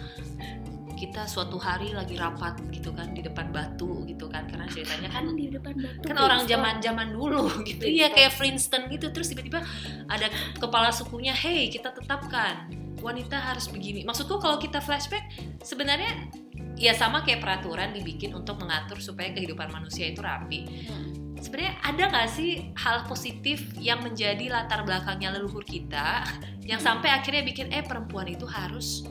kita 0.97 1.29
suatu 1.29 1.61
hari 1.61 1.93
lagi 1.93 2.17
rapat 2.17 2.57
gitu 2.73 2.89
kan 2.89 3.13
di 3.13 3.21
depan 3.21 3.53
batu 3.53 4.01
gitu 4.09 4.25
kan 4.29 4.49
karena 4.49 4.65
ceritanya 4.69 5.09
kan 5.13 5.29
kan 5.29 5.37
di 5.37 5.45
depan 5.53 5.73
batu 5.77 6.05
kan 6.09 6.17
orang 6.17 6.41
zaman 6.49 6.81
zaman 6.81 7.13
dulu 7.13 7.49
gitu 7.65 7.85
Flintstone. 7.85 7.97
iya 7.97 8.07
kayak 8.13 8.31
Flintstone 8.33 8.85
gitu 8.93 9.09
terus 9.13 9.29
tiba-tiba 9.29 9.61
ada 10.09 10.29
kepala 10.57 10.89
sukunya 10.89 11.33
hey 11.33 11.69
kita 11.69 11.93
tetapkan 11.93 12.69
wanita 13.01 13.37
harus 13.37 13.69
begini 13.69 14.01
maksudku 14.05 14.41
kalau 14.41 14.57
kita 14.57 14.81
flashback 14.81 15.29
sebenarnya 15.61 16.33
ya 16.77 16.97
sama 16.97 17.21
kayak 17.21 17.45
peraturan 17.45 17.93
dibikin 17.93 18.33
untuk 18.33 18.57
mengatur 18.57 18.97
supaya 18.97 19.29
kehidupan 19.33 19.69
manusia 19.69 20.09
itu 20.09 20.21
rapi 20.21 20.65
Hmm. 20.87 21.26
Sebenarnya 21.41 21.73
ada 21.85 22.03
nggak 22.09 22.29
sih 22.29 22.71
hal 22.77 23.05
positif 23.05 23.63
yang 23.77 24.01
menjadi 24.03 24.49
latar 24.49 24.81
belakangnya 24.83 25.37
leluhur 25.37 25.61
kita 25.63 26.25
yang 26.65 26.81
sampai 26.81 27.13
akhirnya 27.13 27.45
bikin 27.45 27.71
eh 27.71 27.85
perempuan 27.85 28.27
itu 28.27 28.43
harus 28.43 29.07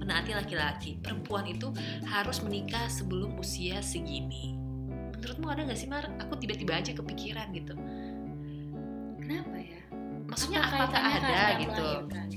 menaati 0.00 0.32
laki-laki. 0.34 0.98
Perempuan 0.98 1.46
itu 1.46 1.70
harus 2.08 2.42
menikah 2.42 2.90
sebelum 2.90 3.38
usia 3.38 3.78
segini. 3.84 4.58
Menurutmu 5.20 5.46
ada 5.52 5.62
nggak 5.68 5.78
sih 5.78 5.86
Mar? 5.86 6.08
Aku 6.26 6.34
tiba-tiba 6.40 6.80
aja 6.80 6.90
kepikiran 6.96 7.52
gitu. 7.52 7.76
Kenapa 9.20 9.56
ya? 9.60 9.80
Maksudnya 10.26 10.60
Apa 10.64 10.88
apakah 10.88 11.00
kaitannya 11.04 11.38
ada 11.38 11.60
gitu? 11.60 11.86
melahirkan? 11.86 12.28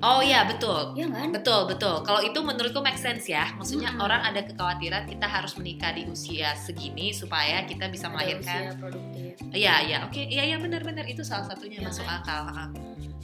Oh 0.00 0.20
iya 0.20 0.44
betul. 0.44 0.96
Ya 0.96 1.06
kan? 1.08 1.28
Betul 1.30 1.68
betul. 1.68 2.00
Kalau 2.02 2.20
itu 2.20 2.38
menurutku 2.40 2.80
make 2.80 2.96
sense 2.96 3.28
ya. 3.28 3.52
Maksudnya 3.56 3.92
Mm-mm. 3.94 4.04
orang 4.04 4.20
ada 4.24 4.40
kekhawatiran 4.42 5.04
kita 5.04 5.26
harus 5.28 5.52
menikah 5.56 5.92
di 5.92 6.08
usia 6.08 6.56
segini 6.56 7.12
supaya 7.12 7.64
kita 7.64 7.88
bisa 7.88 8.08
Ada 8.08 8.12
melahirkan. 8.16 8.60
usia 8.64 8.72
produktif. 8.80 9.32
Iya, 9.50 9.74
iya, 9.84 9.96
oke, 10.06 10.20
iya, 10.20 10.42
iya, 10.46 10.56
benar-benar 10.60 11.04
itu 11.04 11.20
salah 11.20 11.48
satunya 11.48 11.80
Ya 11.80 11.88
masuk 11.88 12.04
kan? 12.04 12.20
akal. 12.22 12.42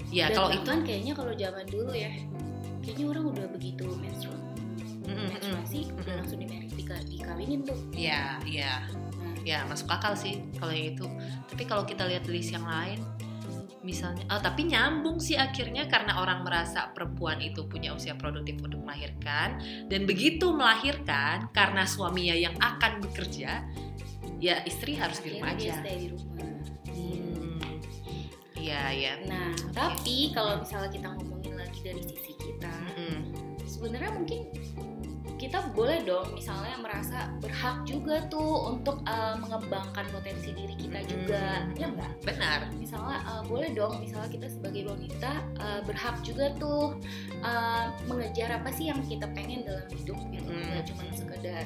Ya, 0.09 0.27
Dan 0.31 0.37
kalau 0.39 0.51
itu, 0.55 0.63
bahkan 0.63 0.81
kayaknya 0.87 1.13
kalau 1.13 1.33
zaman 1.35 1.65
dulu 1.67 1.93
ya 1.93 2.11
kayaknya 2.81 3.05
orang 3.11 3.25
udah 3.35 3.47
begitu 3.51 3.87
menstrual 3.99 4.39
menstruasi 5.07 5.91
udah 6.03 6.15
langsung 6.23 6.39
dikawinin 6.43 7.61
tuh. 7.63 7.79
Ya, 7.95 8.39
ya, 8.43 8.87
nah, 9.19 9.35
ya, 9.43 9.59
masuk 9.67 9.87
akal 9.87 10.15
sih 10.19 10.43
kalau 10.59 10.75
yang 10.75 10.95
itu. 10.95 11.07
Tapi 11.47 11.63
kalau 11.67 11.83
kita 11.87 12.07
lihat 12.11 12.27
list 12.27 12.51
yang 12.51 12.67
lain, 12.67 12.99
misalnya, 13.87 14.27
oh, 14.35 14.43
tapi 14.43 14.67
nyambung 14.67 15.23
sih 15.23 15.39
akhirnya 15.39 15.87
karena 15.87 16.19
orang 16.19 16.43
merasa 16.43 16.91
perempuan 16.91 17.39
itu 17.39 17.71
punya 17.71 17.95
usia 17.95 18.19
produktif 18.19 18.59
untuk 18.59 18.83
melahirkan 18.83 19.63
dan 19.87 20.03
begitu 20.05 20.51
melahirkan 20.51 21.47
karena 21.55 21.87
suaminya 21.87 22.35
yang 22.35 22.59
akan 22.59 22.99
bekerja, 22.99 23.63
ya 24.43 24.61
istri 24.67 24.99
harus 24.99 25.23
di 25.23 25.39
rumah 25.39 25.55
aja. 25.55 25.81
stay 25.81 25.97
di 26.03 26.09
rumah 26.11 26.35
Hmm, 26.91 27.61
iya, 28.59 28.91
iya. 28.91 29.13
nah 29.29 29.53
tapi 29.71 30.33
kalau 30.35 30.61
misalnya 30.61 30.91
kita 30.91 31.09
ngomongin 31.15 31.55
lagi 31.55 31.81
dari 31.85 32.03
sisi 32.03 32.33
kita 32.41 32.73
Mm-mm. 32.97 33.19
sebenarnya 33.65 34.11
mungkin 34.17 34.41
kita 35.37 35.69
boleh 35.71 36.01
dong 36.01 36.33
misalnya 36.33 36.75
merasa 36.77 37.29
berhak 37.39 37.85
juga 37.85 38.25
tuh 38.27 38.73
untuk 38.73 39.05
uh, 39.05 39.37
mengembangkan 39.37 40.09
potensi 40.09 40.51
diri 40.51 40.73
kita 40.75 41.05
juga 41.05 41.61
Hmm. 41.61 41.77
ya 41.77 41.87
enggak 41.89 42.13
Benar. 42.25 42.59
misalnya 42.75 43.19
uh, 43.25 43.43
boleh 43.45 43.71
dong 43.71 44.01
misalnya 44.01 44.29
kita 44.29 44.49
sebagai 44.49 44.89
wanita 44.89 45.31
uh, 45.57 45.81
berhak 45.85 46.17
juga 46.21 46.49
tuh 46.57 46.97
uh, 47.41 47.87
mengejar 48.05 48.49
apa 48.55 48.73
sih 48.73 48.89
yang 48.89 49.01
kita 49.05 49.29
pengen 49.33 49.63
dalam 49.63 49.85
hidup 49.93 50.17
gitu 50.27 50.49
Hmm. 50.49 50.63
nggak 50.73 50.85
cuma 50.89 51.03
sekedar 51.13 51.65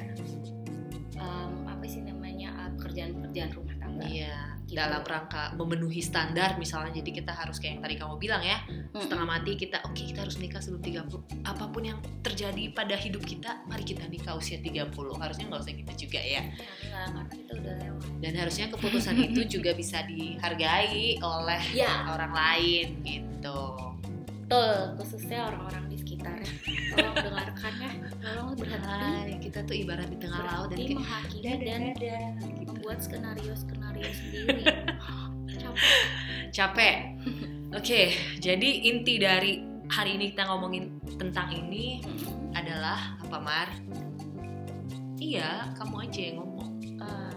um, 1.17 1.63
apa 1.65 1.85
sih 1.85 2.01
namanya 2.01 2.51
uh, 2.57 2.69
pekerjaan-pekerjaan 2.75 3.51
rumah 3.53 3.75
tangga 3.77 4.03
Iya, 4.03 4.35
Gitu. 4.71 4.79
dalam 4.79 5.03
rangka 5.03 5.51
memenuhi 5.59 5.99
standar 5.99 6.55
misalnya 6.55 7.03
jadi 7.03 7.11
kita 7.19 7.35
harus 7.35 7.59
kayak 7.59 7.75
yang 7.75 7.83
tadi 7.83 7.95
kamu 7.99 8.15
bilang 8.15 8.39
ya, 8.39 8.63
Mm-mm. 8.71 9.03
setengah 9.03 9.27
mati 9.27 9.59
kita 9.59 9.83
oke 9.83 9.99
kita 9.99 10.23
harus 10.23 10.39
nikah 10.39 10.63
sebelum 10.63 10.79
30. 10.79 11.43
Apa 11.43 11.67
pun 11.67 11.83
yang 11.83 11.99
terjadi 12.23 12.71
pada 12.71 12.95
hidup 12.95 13.19
kita, 13.27 13.67
mari 13.67 13.83
kita 13.83 14.07
nikah 14.07 14.39
usia 14.39 14.63
30. 14.63 14.95
Harusnya 15.19 15.45
nggak 15.51 15.61
usah 15.61 15.73
gitu 15.75 15.93
juga 16.07 16.21
ya. 16.23 16.41
Ya, 16.87 17.01
kita 17.27 17.51
udah 17.59 17.73
lewat 17.83 18.05
Dan 18.23 18.33
harusnya 18.39 18.65
keputusan 18.71 19.15
itu 19.27 19.41
juga 19.59 19.75
bisa 19.75 20.07
dihargai 20.07 21.19
oleh 21.19 21.63
ya 21.75 22.07
orang 22.07 22.31
lain 22.31 22.87
gitu. 23.03 23.59
betul 24.51 24.99
khususnya 24.99 25.47
orang-orang 25.47 25.87
di 26.21 26.45
sekitar 26.45 26.71
tolong 26.93 27.15
dengarkan 27.17 27.73
ya 27.81 27.91
tolong 28.21 28.49
berhenti 28.53 28.87
Hai, 28.91 29.31
kita 29.41 29.59
tuh 29.65 29.75
ibarat 29.75 30.07
di 30.11 30.17
tengah 30.21 30.41
laut 30.45 30.69
dan 30.69 30.79
menghakimi 30.79 31.41
dadah, 31.41 31.59
dan 31.65 31.81
dadah, 31.97 32.25
gitu. 32.41 32.69
membuat 32.69 32.97
skenario 33.01 33.53
skenario 33.57 34.09
sendiri 34.19 34.63
capek 35.51 35.97
capek. 36.51 36.95
Oke, 37.71 38.11
jadi 38.43 38.69
inti 38.91 39.15
dari 39.15 39.63
hari 39.87 40.19
ini 40.19 40.35
kita 40.35 40.43
ngomongin 40.51 40.99
tentang 41.15 41.55
ini 41.55 42.03
Mm-mm. 42.03 42.51
adalah 42.51 43.15
apa 43.23 43.37
Mar? 43.39 43.69
Iya, 45.15 45.71
kamu 45.79 45.95
aja 46.03 46.19
yang 46.19 46.37
ngomong. 46.43 46.69
Eh, 46.83 47.31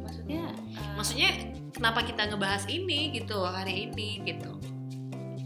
maksudnya 0.00 0.44
eh, 0.48 0.92
Maksudnya 0.96 1.30
kenapa 1.76 2.00
kita 2.08 2.32
ngebahas 2.32 2.64
ini 2.72 3.12
gitu 3.20 3.36
hari 3.44 3.92
ini 3.92 4.24
gitu? 4.24 4.56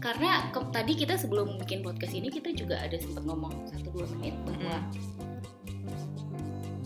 Karena 0.01 0.49
ke- 0.49 0.71
tadi 0.71 0.93
kita 0.95 1.13
sebelum 1.13 1.55
bikin 1.57 1.79
podcast 1.79 2.11
ini 2.11 2.27
kita 2.27 2.49
juga 2.51 2.75
ada 2.75 2.97
sempat 2.97 3.21
ngomong 3.21 3.53
satu 3.67 3.87
dua 3.91 4.05
menit 4.11 4.33
bahwa 4.41 4.75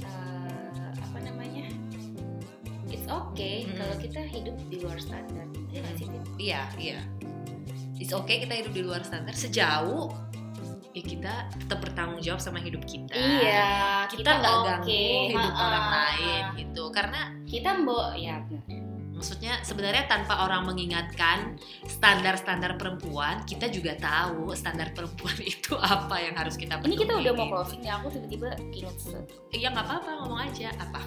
eh, 0.02 0.68
apa 0.94 1.18
namanya 1.22 1.66
it's 2.88 3.08
okay 3.08 3.64
Mm-mm. 3.64 3.78
kalau 3.78 3.96
kita 3.98 4.22
hidup 4.22 4.56
di 4.68 4.78
luar 4.80 4.98
standar 4.98 5.48
ya 5.72 5.82
sih 5.94 6.06
Fit? 6.06 6.24
Iya, 6.38 6.62
iya. 6.78 7.00
It's 7.96 8.12
okay 8.12 8.44
kita 8.44 8.54
hidup 8.58 8.72
di 8.72 8.84
luar 8.84 9.02
standar 9.02 9.32
sejauh 9.32 10.12
ya 10.92 11.04
kita 11.04 11.34
tetap 11.54 11.80
bertanggung 11.82 12.20
jawab 12.20 12.40
sama 12.40 12.56
hidup 12.58 12.80
kita. 12.84 13.12
iya 13.12 14.08
Kita 14.08 14.32
nggak 14.34 14.54
oke. 14.54 14.64
ganggu 14.66 15.04
hidup 15.30 15.52
Ha-ha. 15.52 15.64
orang 15.66 15.88
lain 15.90 16.44
gitu. 16.58 16.84
Karena 16.90 17.20
kita 17.44 17.70
mbok 17.78 18.16
ya 18.16 18.40
benar 18.42 18.75
maksudnya 19.26 19.58
sebenarnya 19.66 20.06
tanpa 20.06 20.46
orang 20.46 20.70
mengingatkan 20.70 21.58
standar-standar 21.90 22.78
perempuan, 22.78 23.42
kita 23.50 23.74
juga 23.74 23.98
tahu 23.98 24.54
standar 24.54 24.94
perempuan 24.94 25.34
itu 25.58 25.74
apa 25.82 26.22
yang 26.22 26.38
harus 26.38 26.54
kita 26.54 26.78
ini 26.86 26.94
kita 26.94 27.18
udah 27.18 27.34
mau 27.34 27.50
penuhi. 27.50 27.54
closing 27.58 27.82
ya 27.82 27.98
aku 27.98 28.14
tiba-tiba 28.14 28.54
ingat 28.70 28.96
sesuatu 29.02 29.34
Iya 29.50 29.74
nggak 29.74 29.86
apa-apa 29.90 30.10
ngomong 30.22 30.42
aja 30.46 30.70
apa. 30.78 31.02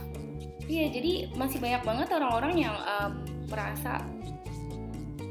Iya, 0.66 0.84
jadi 0.90 1.12
masih 1.38 1.62
banyak 1.62 1.82
banget 1.86 2.08
orang-orang 2.10 2.54
yang 2.58 2.74
em, 2.74 3.12
merasa 3.46 4.02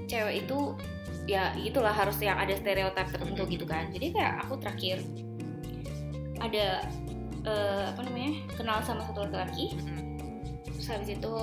cewek 0.08 0.48
itu 0.48 0.60
ya 1.28 1.52
itulah 1.60 1.92
harus 1.92 2.16
yang 2.24 2.40
ada 2.40 2.56
stereotip 2.56 3.12
tertentu 3.12 3.44
Mm-mm. 3.44 3.52
gitu 3.52 3.66
kan. 3.68 3.92
Jadi 3.92 4.16
kayak 4.16 4.48
aku 4.48 4.64
terakhir 4.64 5.04
ada 6.40 6.88
eh, 7.44 7.84
apa 7.92 8.00
namanya 8.08 8.48
kenal 8.56 8.80
sama 8.88 9.04
satu 9.04 9.28
laki-laki, 9.28 9.76
Mm-mm, 9.76 10.07
terus 10.88 11.04
habis 11.04 11.20
itu 11.20 11.36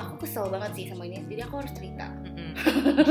aku 0.00 0.24
kesel 0.24 0.48
banget 0.48 0.72
sih 0.72 0.84
sama 0.88 1.04
ini, 1.04 1.20
jadi 1.28 1.44
aku 1.44 1.60
harus 1.60 1.68
cerita. 1.76 2.08
mm-mm. 2.24 2.56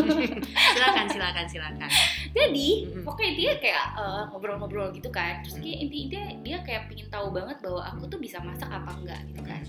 silakan 0.74 1.06
silakan 1.13 1.46
silakan. 1.46 1.89
Jadi 2.34 2.89
Mm-mm. 2.89 3.06
pokoknya 3.06 3.34
dia 3.38 3.51
kayak 3.62 3.86
eh, 3.94 4.24
ngobrol-ngobrol 4.34 4.89
gitu 4.98 5.13
kan, 5.13 5.46
terus 5.46 5.62
dia 5.62 5.77
inti 5.77 6.10
dia 6.10 6.25
dia 6.42 6.58
kayak 6.65 6.89
pingin 6.89 7.06
tahu 7.13 7.30
banget 7.30 7.62
bahwa 7.62 7.86
aku 7.86 8.10
tuh 8.10 8.18
bisa 8.18 8.42
masak 8.42 8.65
apa 8.65 8.98
enggak 8.98 9.22
gitu 9.30 9.46
kan. 9.46 9.62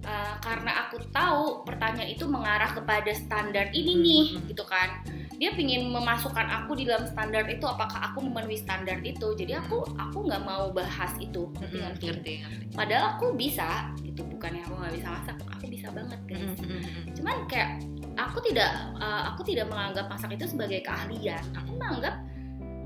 Uh, 0.00 0.32
karena 0.40 0.88
aku 0.88 0.96
tahu 1.12 1.60
pertanyaan 1.62 2.08
itu 2.08 2.24
mengarah 2.24 2.72
kepada 2.72 3.12
standar 3.12 3.68
ini 3.70 4.00
nih 4.00 4.26
gitu 4.48 4.64
kan 4.64 5.04
dia 5.40 5.56
pingin 5.56 5.88
memasukkan 5.88 6.44
aku 6.52 6.76
di 6.76 6.84
dalam 6.84 7.08
standar 7.08 7.48
itu 7.48 7.64
apakah 7.64 8.12
aku 8.12 8.20
memenuhi 8.28 8.60
standar 8.60 9.00
itu. 9.00 9.32
Jadi 9.32 9.56
aku 9.56 9.80
aku 9.96 10.28
nggak 10.28 10.44
mau 10.44 10.68
bahas 10.68 11.16
itu. 11.16 11.48
Ngerti 11.56 11.80
Mm-mm, 11.80 11.84
ngerti? 11.88 12.06
ngerti 12.12 12.32
ngerti. 12.44 12.64
padahal 12.76 13.04
aku 13.16 13.32
bisa 13.34 13.88
gitu 14.04 14.20
bukannya 14.28 14.60
aku 14.68 14.74
nggak 14.76 14.94
bisa 15.00 15.08
masak 15.08 15.36
aku 15.48 15.64
bisa 15.72 15.88
banget 15.96 16.20
guys. 16.28 16.52
Cuman 17.16 17.36
kayak 17.48 17.70
aku 18.20 18.38
tidak 18.44 18.70
uh, 19.00 19.32
aku 19.32 19.40
tidak 19.48 19.66
menganggap 19.72 20.12
masak 20.12 20.36
itu 20.36 20.44
sebagai 20.44 20.84
keahlian. 20.84 21.40
Aku 21.56 21.72
menganggap 21.80 22.20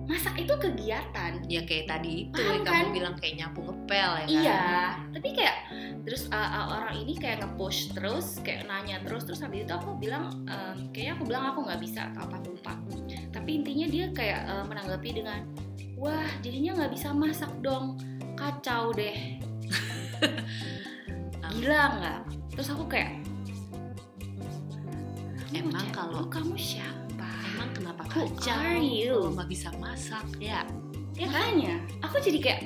masak 0.05 0.37
itu 0.37 0.53
kegiatan 0.55 1.33
ya 1.49 1.65
kayak 1.65 1.89
tadi 1.89 2.29
itu 2.29 2.37
Paham 2.37 2.53
yang 2.53 2.65
kan? 2.65 2.73
kamu 2.77 2.91
bilang 2.93 3.15
kayak 3.17 3.35
nyapu 3.41 3.61
ngepel 3.65 4.11
ya 4.13 4.25
kan 4.25 4.29
Iya, 4.29 4.65
tapi 5.17 5.29
kayak 5.33 5.57
terus 6.05 6.23
uh, 6.29 6.37
uh, 6.37 6.65
orang 6.77 6.95
ini 7.01 7.17
kayak 7.17 7.41
nge-push 7.41 7.97
terus, 7.97 8.37
kayak 8.45 8.69
nanya 8.69 9.01
terus, 9.01 9.25
terus 9.25 9.41
habis 9.41 9.65
itu 9.65 9.73
aku 9.73 9.97
bilang, 9.97 10.45
um, 10.45 10.77
kayaknya 10.93 11.17
aku 11.17 11.25
bilang 11.25 11.45
aku 11.49 11.65
nggak 11.65 11.81
bisa 11.81 12.13
atau 12.13 12.29
apa 12.29 12.37
lupa. 12.45 12.77
Tapi 13.33 13.51
intinya 13.57 13.87
dia 13.89 14.07
kayak 14.13 14.41
uh, 14.45 14.65
menanggapi 14.69 15.09
dengan, 15.17 15.49
wah 15.97 16.29
jadinya 16.45 16.77
nggak 16.77 16.93
bisa 16.93 17.09
masak 17.17 17.49
dong, 17.65 17.97
kacau 18.37 18.93
deh, 18.93 19.41
gila 21.57 21.83
nggak? 21.97 22.21
Terus 22.53 22.69
aku 22.69 22.85
kayak, 22.85 23.25
"Kamu 25.49 25.73
Emang 25.73 25.89
kalau- 25.89 26.29
kamu 26.29 26.53
siapa? 26.55 27.04
Kenapa 27.75 28.03
Who 28.09 28.31
kacau 28.31 28.55
are 28.55 28.79
you? 28.79 29.19
kalau 29.19 29.35
nggak 29.35 29.51
bisa 29.51 29.69
masak 29.77 30.27
ya 30.39 30.63
Ya 31.15 31.31
makanya, 31.31 31.79
aku 32.03 32.19
jadi 32.19 32.39
kayak, 32.41 32.61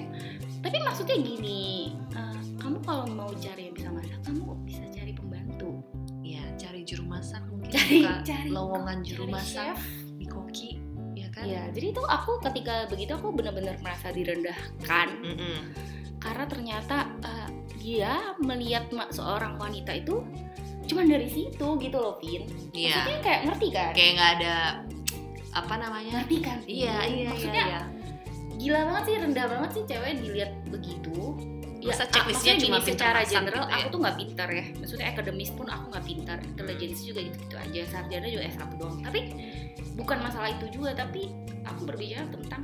tapi 0.59 0.81
maksudnya 0.81 1.21
gini, 1.21 1.93
uh, 2.13 2.33
kamu 2.57 2.81
kalau 2.81 3.05
mau 3.07 3.29
cari 3.31 3.69
yang 3.69 3.77
bisa 3.77 3.89
masak, 3.91 4.17
kamu 4.23 4.41
bisa 4.65 4.85
cari 4.89 5.13
pembantu. 5.13 5.85
ya 6.23 6.41
cari 6.57 6.81
juru 6.81 7.05
masak 7.05 7.45
mungkin 7.45 7.69
Cari- 7.69 8.01
buka 8.03 8.25
cari- 8.33 8.49
lowongan 8.49 8.99
juru 9.01 9.23
cari 9.23 9.33
masak 9.35 9.77
chef. 9.77 9.81
di 10.15 10.25
koki 10.25 10.71
ya 11.13 11.29
kan 11.29 11.45
Iya, 11.45 11.63
jadi 11.71 11.87
itu 11.91 12.03
aku 12.03 12.31
ketika 12.43 12.75
begitu 12.87 13.13
aku 13.13 13.29
benar-benar 13.33 13.77
merasa 13.79 14.09
direndahkan 14.11 15.09
Mm-mm. 15.21 15.57
karena 16.17 16.45
ternyata 16.45 16.97
uh, 17.21 17.49
dia 17.77 18.13
melihat 18.39 18.85
seorang 19.09 19.57
wanita 19.57 19.93
itu 19.93 20.25
cuma 20.85 21.05
dari 21.05 21.29
situ 21.29 21.69
gitu 21.77 21.97
loh, 21.97 22.17
Vin. 22.19 22.49
iya 22.73 22.97
Maksudnya 22.99 23.21
kayak 23.21 23.41
ngerti 23.45 23.69
kan? 23.71 23.91
kayak 23.93 24.13
nggak 24.15 24.33
ada 24.41 24.57
apa 25.53 25.75
namanya 25.81 26.11
ngerti 26.21 26.37
kan? 26.45 26.59
Vin? 26.65 26.71
iya 26.71 26.97
iya 27.09 27.31
Maksudnya 27.33 27.65
iya, 27.65 27.81
iya. 27.81 27.81
gila 28.59 28.81
banget 28.91 29.03
sih, 29.07 29.15
rendah 29.23 29.47
banget 29.49 29.71
sih 29.73 29.83
cewek 29.89 30.13
dilihat 30.21 30.53
begitu. 30.69 31.17
Masa 31.79 32.05
ah, 32.05 32.09
checklistnya 32.11 32.59
cuma 32.59 32.79
gini, 32.83 32.89
secara 32.91 33.21
general 33.23 33.65
gitu 33.65 33.71
ya? 33.71 33.79
aku 33.79 33.87
tuh 33.95 34.01
nggak 34.03 34.17
pintar 34.19 34.49
ya. 34.51 34.65
Maksudnya 34.83 35.07
akademis 35.15 35.51
pun 35.55 35.67
aku 35.71 35.85
nggak 35.95 36.07
pintar, 36.11 36.39
intelijensi 36.43 37.03
juga 37.15 37.21
gitu-gitu 37.23 37.57
aja. 37.57 37.81
Sarjana 37.87 38.27
juga 38.27 38.45
S1 38.51 38.71
doang. 38.77 38.99
Tapi 39.07 39.21
bukan 39.95 40.19
masalah 40.19 40.51
itu 40.51 40.67
juga, 40.75 40.91
tapi 40.99 41.31
aku 41.63 41.81
berbicara 41.87 42.27
tentang 42.35 42.63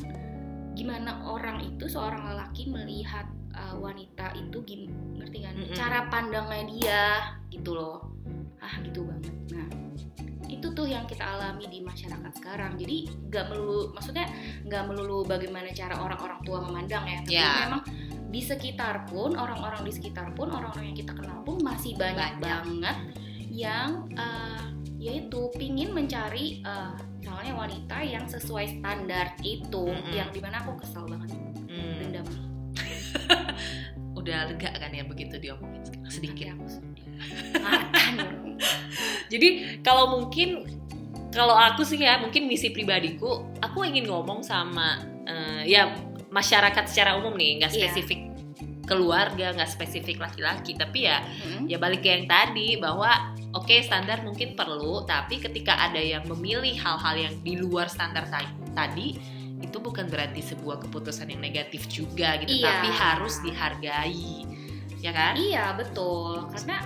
gimana 0.74 1.22
orang 1.30 1.62
itu 1.62 1.86
seorang 1.86 2.34
lelaki 2.34 2.66
melihat 2.66 3.30
uh, 3.54 3.78
wanita 3.78 4.34
itu 4.34 4.58
gim 4.66 4.90
ngerti 5.14 5.38
kan? 5.46 5.54
Mm-mm. 5.54 5.76
Cara 5.78 6.10
pandangnya 6.10 6.62
dia 6.66 7.02
gitu 7.54 7.78
loh. 7.78 8.10
Ah, 8.58 8.82
gitu 8.82 9.06
banget. 9.06 9.34
Nah, 9.54 9.66
itu 10.54 10.70
tuh 10.70 10.84
yang 10.84 11.04
kita 11.04 11.24
alami 11.24 11.66
di 11.66 11.80
masyarakat 11.80 12.32
sekarang. 12.34 12.74
Jadi 12.74 12.96
nggak 13.28 13.44
melulu, 13.48 13.90
maksudnya 13.90 14.26
nggak 14.62 14.82
melulu 14.86 15.22
bagaimana 15.22 15.68
cara 15.70 15.98
orang-orang 15.98 16.40
tua 16.42 16.58
memandang 16.60 17.04
ya. 17.04 17.18
Tapi 17.20 17.34
Ya. 17.34 17.50
memang 17.66 17.82
di 18.28 18.40
sekitar 18.40 19.06
pun 19.06 19.34
orang-orang 19.34 19.82
di 19.82 19.92
sekitar 19.92 20.32
pun 20.32 20.50
orang-orang 20.50 20.90
yang 20.90 20.98
kita 20.98 21.12
kenal 21.12 21.38
pun 21.42 21.58
masih 21.60 21.94
banyak, 21.94 22.34
Banyak. 22.34 22.42
banget 22.42 22.96
yang 23.48 24.10
uh, 24.14 24.66
yaitu 24.98 25.46
pingin 25.54 25.92
mencari 25.92 26.58
uh, 26.62 26.90
misalnya 27.14 27.54
wanita 27.54 27.98
yang 28.00 28.26
sesuai 28.26 28.80
standar 28.80 29.38
itu 29.40 29.86
Mm-mm. 29.86 30.10
yang 30.10 30.26
di 30.28 30.40
mana 30.40 30.58
aku 30.60 30.74
kesel 30.76 31.06
banget 31.06 31.30
Hmm, 31.64 31.94
dendam 32.00 32.26
udah 34.18 34.38
lega 34.48 34.70
kan 34.72 34.90
ya 34.90 35.04
begitu 35.04 35.38
diomongin 35.38 35.82
sekarang 35.82 36.10
sedikit 36.10 36.46
aku 36.54 36.64
sedih. 36.68 37.06
makan 37.56 38.14
Jadi 39.34 39.48
kalau 39.82 40.14
mungkin 40.14 40.62
kalau 41.30 41.58
aku 41.58 41.82
sih 41.82 41.98
ya 41.98 42.22
mungkin 42.22 42.46
misi 42.46 42.70
pribadiku, 42.70 43.42
aku 43.58 43.82
ingin 43.82 44.06
ngomong 44.06 44.40
sama 44.40 45.02
eh, 45.26 45.66
ya 45.66 45.90
masyarakat 46.30 46.84
secara 46.86 47.18
umum 47.18 47.34
nih, 47.34 47.58
nggak 47.58 47.72
Iya. 47.74 47.90
spesifik 47.90 48.20
keluarga, 48.84 49.50
nggak 49.50 49.70
spesifik 49.70 50.20
laki-laki, 50.20 50.76
tapi 50.76 51.08
ya 51.08 51.24
Mm-mm. 51.24 51.64
ya 51.66 51.80
balik 51.80 52.04
ke 52.04 52.12
yang 52.12 52.28
tadi 52.28 52.76
bahwa 52.76 53.32
oke 53.50 53.72
standar 53.80 54.20
mungkin 54.20 54.52
perlu, 54.52 55.08
tapi 55.08 55.40
ketika 55.40 55.72
ada 55.80 55.96
yang 55.96 56.22
memilih 56.28 56.76
hal-hal 56.76 57.16
yang 57.16 57.34
di 57.40 57.56
luar 57.56 57.88
standar 57.88 58.28
ta- 58.28 58.44
tadi 58.76 59.16
itu 59.58 59.76
bukan 59.80 60.04
berarti 60.06 60.44
sebuah 60.44 60.84
keputusan 60.84 61.32
yang 61.32 61.40
negatif 61.40 61.88
juga 61.88 62.36
gitu, 62.36 62.60
Iya. 62.60 62.68
tapi 62.68 62.88
harus 62.92 63.34
dihargai, 63.40 64.44
ya 65.00 65.10
kan? 65.10 65.32
Iya 65.34 65.72
betul 65.74 66.44
karena 66.52 66.84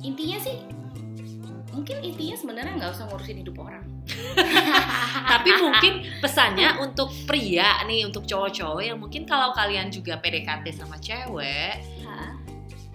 intinya 0.00 0.38
sih 0.40 0.56
mungkin 1.78 2.02
intinya 2.02 2.34
sebenarnya 2.34 2.74
nggak 2.74 2.90
usah 2.90 3.06
ngurusin 3.06 3.38
hidup 3.38 3.56
orang. 3.62 3.86
Tapi 5.32 5.50
mungkin 5.62 6.02
pesannya 6.18 6.82
untuk 6.82 7.14
pria 7.22 7.78
nih, 7.86 8.02
untuk 8.02 8.26
cowok-cowok 8.26 8.82
yang 8.82 8.98
mungkin 8.98 9.22
kalau 9.22 9.54
kalian 9.54 9.86
juga 9.94 10.18
PDKT 10.18 10.74
sama 10.74 10.98
cewek? 10.98 11.97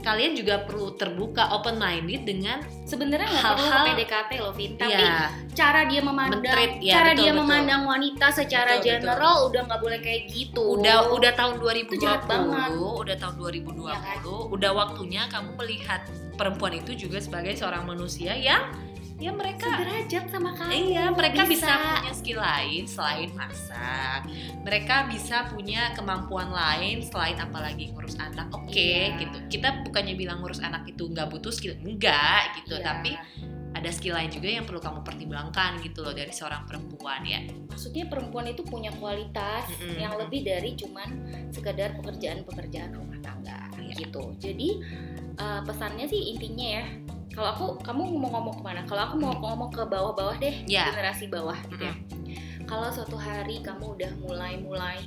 Kalian 0.04 0.36
juga 0.36 0.68
perlu 0.68 0.94
terbuka, 1.00 1.50
open 1.56 1.80
minded 1.80 2.28
dengan 2.28 2.60
Sebenarnya 2.84 3.32
nggak 3.32 3.44
perlu 3.56 3.70
PDKT 3.88 4.32
loh, 4.44 4.54
Vin. 4.54 4.76
Tapi 4.76 4.92
ya, 4.92 5.32
cara 5.56 5.88
dia 5.88 6.04
memandang, 6.04 6.44
ya, 6.84 6.94
cara 7.00 7.16
betul, 7.16 7.22
dia 7.24 7.32
betul. 7.32 7.40
memandang 7.42 7.82
wanita 7.88 8.28
secara 8.36 8.72
Betul, 8.78 8.84
betul. 8.84 8.92
general 8.92 9.36
udah 9.50 9.62
nggak 9.64 9.82
boleh 9.82 10.00
kayak 10.04 10.22
gitu. 10.30 10.64
udah 10.78 10.98
udah 11.16 11.32
tahun 11.34 11.56
Itu 11.88 11.96
jahat 12.04 12.22
banget. 12.28 12.72
2020, 12.76 13.02
udah 13.02 13.16
tahun 13.18 13.36
2020, 13.40 13.88
Ya 13.88 14.00
kan? 14.04 14.18
udah 14.52 14.72
waktunya 14.76 15.22
kamu 15.32 15.50
melihat 15.58 16.02
perempuan 16.36 16.74
itu 16.76 16.92
juga 16.94 17.18
sebagai 17.24 17.56
seorang 17.56 17.88
manusia 17.88 18.36
yang 18.36 18.62
ya 19.18 19.32
mereka 19.32 19.68
sederajat 19.78 20.24
sama 20.28 20.52
kamu. 20.54 20.72
Iya, 20.74 21.06
mereka 21.10 21.42
bisa. 21.46 21.70
punya 21.70 22.14
skill 22.14 22.40
lain 22.40 22.84
selain 22.86 23.30
masak. 23.34 24.22
Mereka 24.62 24.96
bisa 25.08 25.48
punya 25.48 25.94
kemampuan 25.94 26.50
lain 26.50 27.02
selain 27.02 27.38
apalagi 27.38 27.94
ngurus 27.94 28.18
anak. 28.18 28.50
Oke, 28.52 28.74
Iya. 29.14 29.20
gitu. 29.20 29.38
Kita 29.50 29.84
bukannya 29.84 30.14
bilang 30.14 30.42
ngurus 30.42 30.60
anak 30.60 30.84
itu 30.86 31.06
nggak 31.06 31.30
butuh 31.30 31.52
skill, 31.52 31.78
enggak 31.80 32.58
gitu. 32.60 32.76
Iya. 32.76 32.86
Tapi 32.86 33.12
ada 33.74 33.90
skill 33.90 34.14
lain 34.14 34.30
juga 34.30 34.48
yang 34.48 34.64
perlu 34.64 34.78
kamu 34.78 35.02
pertimbangkan 35.02 35.82
gitu 35.82 36.06
loh 36.06 36.14
dari 36.14 36.30
seorang 36.30 36.64
perempuan 36.64 37.26
ya. 37.26 37.42
maksudnya 37.74 38.06
perempuan 38.06 38.46
itu 38.46 38.62
punya 38.62 38.94
kualitas 38.94 39.66
Mm-mm. 39.82 39.98
yang 39.98 40.14
lebih 40.14 40.46
dari 40.46 40.78
cuman 40.78 41.10
sekedar 41.50 41.98
pekerjaan-pekerjaan 41.98 42.94
rumah 42.94 43.18
tangga 43.20 43.66
Iya. 43.82 43.98
gitu. 43.98 44.38
Jadi 44.38 44.78
uh, 45.36 45.66
pesannya 45.66 46.06
sih 46.06 46.38
intinya 46.38 46.68
ya. 46.80 46.86
Kalau 47.34 47.50
aku, 47.50 47.66
kamu 47.82 48.02
mau 48.16 48.30
ngomong 48.32 48.56
ke 48.56 48.64
mana? 48.64 48.82
Kalau 48.86 49.02
aku 49.04 49.16
mau 49.18 49.34
ngomong 49.34 49.70
ke 49.70 49.82
bawah-bawah 49.84 50.38
deh, 50.38 50.62
Ya. 50.66 50.94
generasi 50.94 51.28
bawah 51.28 51.58
gitu 51.68 51.84
ya. 51.84 51.96
Kalau 52.64 52.88
suatu 52.88 53.18
hari 53.18 53.60
kamu 53.60 53.98
udah 53.98 54.12
mulai-mulai 54.20 55.02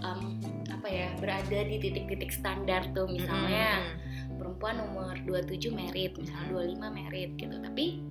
um, 0.00 0.38
apa 0.70 0.86
ya 0.88 1.08
berada 1.16 1.58
di 1.60 1.76
titik-titik 1.78 2.30
standar 2.30 2.82
tuh 2.90 3.06
misalnya 3.06 3.78
Mm-mm. 3.78 4.34
perempuan 4.34 4.82
umur 4.82 5.14
27 5.20 5.70
merit 5.70 6.10
misalnya 6.16 6.50
25 6.50 6.90
merit 6.90 7.30
gitu 7.36 7.54
tapi 7.56 8.02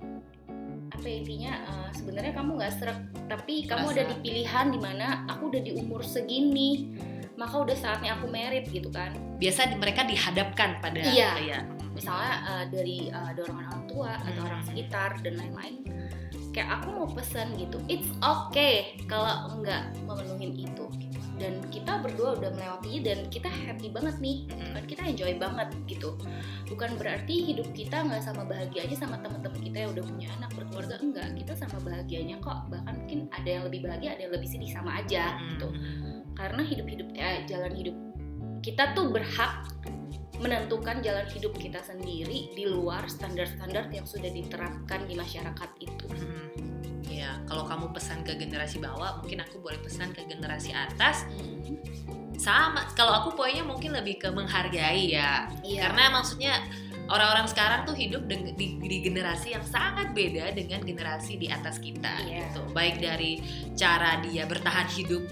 apa 0.88 1.04
ya, 1.04 1.16
intinya 1.18 1.52
uh, 1.66 1.90
sebenarnya 1.92 2.32
kamu 2.32 2.50
nggak 2.54 2.72
serak 2.72 2.98
tapi 3.26 3.54
kamu 3.66 3.86
ada 3.90 4.04
di 4.06 4.16
pilihan 4.22 4.66
di 4.70 4.78
mana 4.78 5.06
aku 5.26 5.52
udah 5.52 5.60
di 5.60 5.72
umur 5.74 6.00
segini 6.00 6.96
maka 7.34 7.60
udah 7.60 7.76
saatnya 7.76 8.16
aku 8.16 8.30
merit 8.30 8.64
gitu 8.66 8.88
kan 8.88 9.12
Biasa 9.36 9.68
di- 9.68 9.76
mereka 9.76 10.06
dihadapkan 10.06 10.80
pada 10.80 11.00
Iya. 11.02 11.30
ya. 11.42 11.60
Misalnya 12.02 12.34
uh, 12.50 12.64
dari 12.66 12.98
uh, 13.14 13.30
dorongan 13.38 13.66
orang 13.70 13.84
tua 13.86 14.10
atau 14.18 14.42
Hmm. 14.42 14.48
orang 14.50 14.62
sekitar 14.66 15.10
dan 15.22 15.38
lain-lain 15.38 15.86
kayak 16.52 16.68
aku 16.82 16.88
mau 16.92 17.08
pesan 17.08 17.54
gitu 17.56 17.78
it's 17.88 18.10
okay 18.20 18.98
kalau 19.06 19.54
nggak 19.62 19.94
memenuhi 20.04 20.66
itu. 20.66 20.86
Dan 21.40 21.58
kita 21.74 21.98
berdua 21.98 22.38
udah 22.38 22.54
melewatinya 22.54 23.00
dan 23.02 23.18
kita 23.26 23.50
happy 23.50 23.90
banget 23.90 24.14
nih 24.22 24.46
kan 24.76 24.84
kita 24.86 25.02
enjoy 25.10 25.32
banget 25.40 25.68
gitu. 25.90 26.14
Bukan 26.70 26.94
berarti 27.00 27.50
hidup 27.50 27.66
kita 27.74 28.04
nggak 28.04 28.22
sama 28.22 28.46
bahagianya 28.46 28.94
sama 28.94 29.18
teman-teman 29.18 29.58
kita 29.58 29.76
yang 29.82 29.90
udah 29.96 30.04
punya 30.06 30.28
anak 30.38 30.50
berkeluarga 30.54 30.96
enggak. 31.02 31.28
Kita 31.34 31.52
sama 31.56 31.78
bahagianya 31.82 32.36
kok 32.38 32.68
bahkan 32.70 32.94
mungkin 33.00 33.26
ada 33.32 33.48
yang 33.48 33.64
lebih 33.66 33.80
bahagia 33.82 34.14
ada 34.14 34.22
yang 34.28 34.34
lebih 34.36 34.48
sedih 34.52 34.70
sama 34.70 35.02
aja 35.02 35.38
gitu. 35.56 35.66
Mm-mm. 35.72 36.20
karena 36.36 36.62
hidup-hidup 36.64 37.08
eh, 37.16 37.44
jalan 37.44 37.72
hidup 37.76 37.96
kita 38.62 38.94
tuh 38.94 39.10
berhak 39.10 39.66
menentukan 40.42 40.98
jalan 41.06 41.24
hidup 41.30 41.54
kita 41.54 41.78
sendiri 41.86 42.50
di 42.50 42.66
luar 42.66 43.06
standar-standar 43.06 43.86
yang 43.94 44.02
sudah 44.02 44.28
diterapkan 44.28 45.06
di 45.06 45.14
masyarakat 45.14 45.70
itu. 45.78 46.06
Mm-mm. 46.10 46.50
Ya, 47.06 47.38
kalau 47.46 47.62
kamu 47.62 47.94
pesan 47.94 48.26
ke 48.26 48.34
generasi 48.34 48.82
bawah, 48.82 49.22
mungkin 49.22 49.46
aku 49.46 49.62
boleh 49.62 49.78
pesan 49.78 50.10
ke 50.10 50.26
generasi 50.26 50.74
atas. 50.74 51.22
Sama, 52.34 52.90
kalau 52.98 53.14
aku 53.22 53.38
poinnya 53.38 53.62
mungkin 53.62 53.94
lebih 53.94 54.18
ke 54.18 54.28
menghargai 54.34 55.14
ya. 55.14 55.46
Iya. 55.62 55.86
Karena 55.86 56.10
maksudnya 56.10 56.58
orang-orang 57.06 57.46
sekarang 57.46 57.86
tuh 57.86 57.94
hidup 57.94 58.26
di, 58.26 58.82
di 58.82 58.98
generasi 58.98 59.54
yang 59.54 59.62
sangat 59.62 60.10
beda 60.10 60.50
dengan 60.50 60.82
generasi 60.82 61.38
di 61.38 61.46
atas 61.46 61.78
kita 61.78 62.10
Iya. 62.26 62.50
gitu. 62.50 62.66
Baik 62.74 62.98
dari 62.98 63.38
cara 63.78 64.18
dia 64.24 64.42
bertahan 64.48 64.90
hidup 64.90 65.22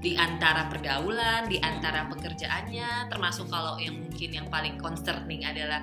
di 0.00 0.12
antara 0.14 0.68
pergaulan, 0.68 1.48
di 1.48 1.56
antara 1.58 2.04
pekerjaannya, 2.06 3.08
termasuk 3.08 3.48
kalau 3.48 3.80
yang 3.80 3.96
mungkin 3.96 4.30
yang 4.30 4.46
paling 4.52 4.76
concerning 4.76 5.42
adalah 5.42 5.82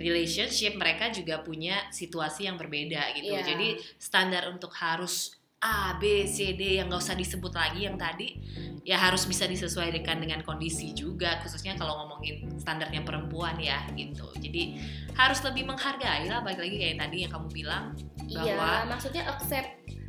relationship, 0.00 0.80
mereka 0.80 1.12
juga 1.12 1.44
punya 1.44 1.76
situasi 1.92 2.48
yang 2.48 2.56
berbeda 2.56 3.12
gitu. 3.14 3.36
Iya. 3.36 3.44
Jadi 3.44 3.68
standar 4.00 4.48
untuk 4.48 4.72
harus 4.72 5.36
A, 5.60 5.92
B, 6.00 6.24
C, 6.24 6.56
D 6.56 6.80
yang 6.80 6.88
nggak 6.88 7.04
usah 7.04 7.12
disebut 7.12 7.52
lagi 7.52 7.84
yang 7.84 8.00
tadi 8.00 8.32
ya 8.80 8.96
harus 8.96 9.28
bisa 9.28 9.44
disesuaikan 9.44 10.16
dengan 10.16 10.40
kondisi 10.40 10.96
juga 10.96 11.36
khususnya 11.44 11.76
kalau 11.76 12.00
ngomongin 12.00 12.48
standarnya 12.56 13.04
perempuan 13.04 13.60
ya 13.60 13.84
gitu 13.92 14.24
jadi 14.40 14.80
harus 15.12 15.44
lebih 15.44 15.68
menghargai 15.68 16.24
lah 16.32 16.40
balik 16.40 16.64
lagi 16.64 16.80
kayak 16.80 16.96
tadi 17.04 17.28
yang 17.28 17.32
kamu 17.36 17.48
bilang 17.52 17.92
Iya, 18.24 18.56
Bahwa- 18.56 18.94
maksudnya 18.96 19.26
accept. 19.26 19.99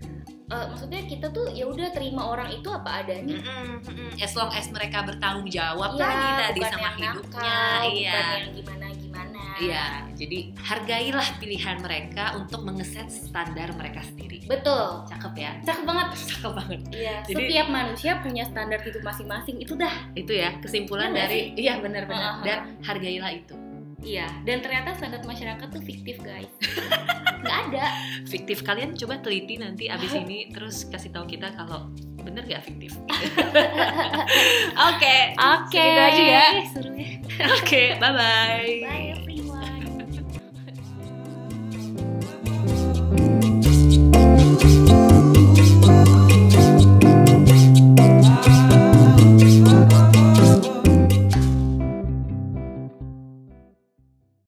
Eh, 0.51 0.65
maksudnya 0.67 1.01
kita 1.03 1.27
tuh 1.29 1.47
ya 1.49 1.65
udah 1.65 1.87
terima 1.89 2.21
orang 2.27 2.51
itu 2.51 2.67
apa 2.67 3.01
adanya. 3.01 3.35
Mm-mm, 3.37 3.81
mm-mm. 3.81 4.09
as 4.17 4.33
long 4.33 4.51
as 4.51 4.67
mereka 4.67 5.01
bertanggung 5.01 5.47
jawab 5.47 5.93
Iya, 5.93 6.03
lagi 6.03 6.29
tadi 6.37 6.59
sama 6.65 6.79
yang 6.81 6.95
hidupnya 6.97 7.39
nakal, 7.39 7.81
iya 7.89 8.11
bukan 8.11 8.35
yang 8.35 8.53
gimana 8.53 8.85
gimana. 8.93 9.39
iya 9.57 9.85
jadi 10.13 10.39
hargailah 10.55 11.27
pilihan 11.37 11.77
mereka 11.79 12.25
untuk 12.35 12.61
mengeset 12.61 13.07
standar 13.07 13.73
mereka 13.73 14.03
sendiri 14.03 14.43
Betul. 14.43 15.01
cakep 15.05 15.33
ya 15.35 15.51
Cakep 15.63 15.83
banget. 15.83 16.07
cakep 16.27 16.51
banget 16.53 16.79
Iya. 16.91 17.15
Jadi- 17.23 17.35
Setiap 17.39 17.67
manusia 17.69 18.11
punya 18.19 18.43
standar 18.43 18.79
hidup 18.79 19.01
masing-masing. 19.01 19.55
Itu 19.57 19.73
dah. 19.75 19.95
itu 20.13 20.31
ya 20.33 20.51
kesimpulan 20.59 21.09
nggak 21.09 21.25
dari 21.25 21.41
iya 21.55 21.79
benar-benar 21.79 22.19
Uh-huh. 22.31 22.43
dan 22.43 22.59
hargailah 22.81 23.31
itu 23.33 23.55
Iya. 24.01 24.27
Dan 24.43 24.59
ternyata 24.59 24.97
standar 24.97 25.21
masyarakat 25.21 25.67
tuh 25.67 25.81
fiktif 25.81 26.17
guys. 26.19 26.49
Nggak 27.41 27.57
ada. 27.69 27.85
fiktif 28.29 28.61
kalian 28.61 28.93
coba 28.93 29.17
teliti 29.17 29.57
nanti 29.57 29.89
abis 29.89 30.13
ini 30.13 30.53
terus 30.53 30.85
kasih 30.85 31.09
tahu 31.09 31.25
kita 31.25 31.49
kalau 31.51 31.89
bener 32.21 32.45
gak 32.45 32.61
fiktif 32.63 32.93
oke 34.89 35.17
Oke. 35.35 35.73
Segitu 35.73 36.01
aja 36.05 36.21
ya. 36.21 36.47
Ya. 36.61 37.45
oke 37.57 37.83
bye 37.97 38.13
bye 38.13 38.71
Bye. 38.85 39.00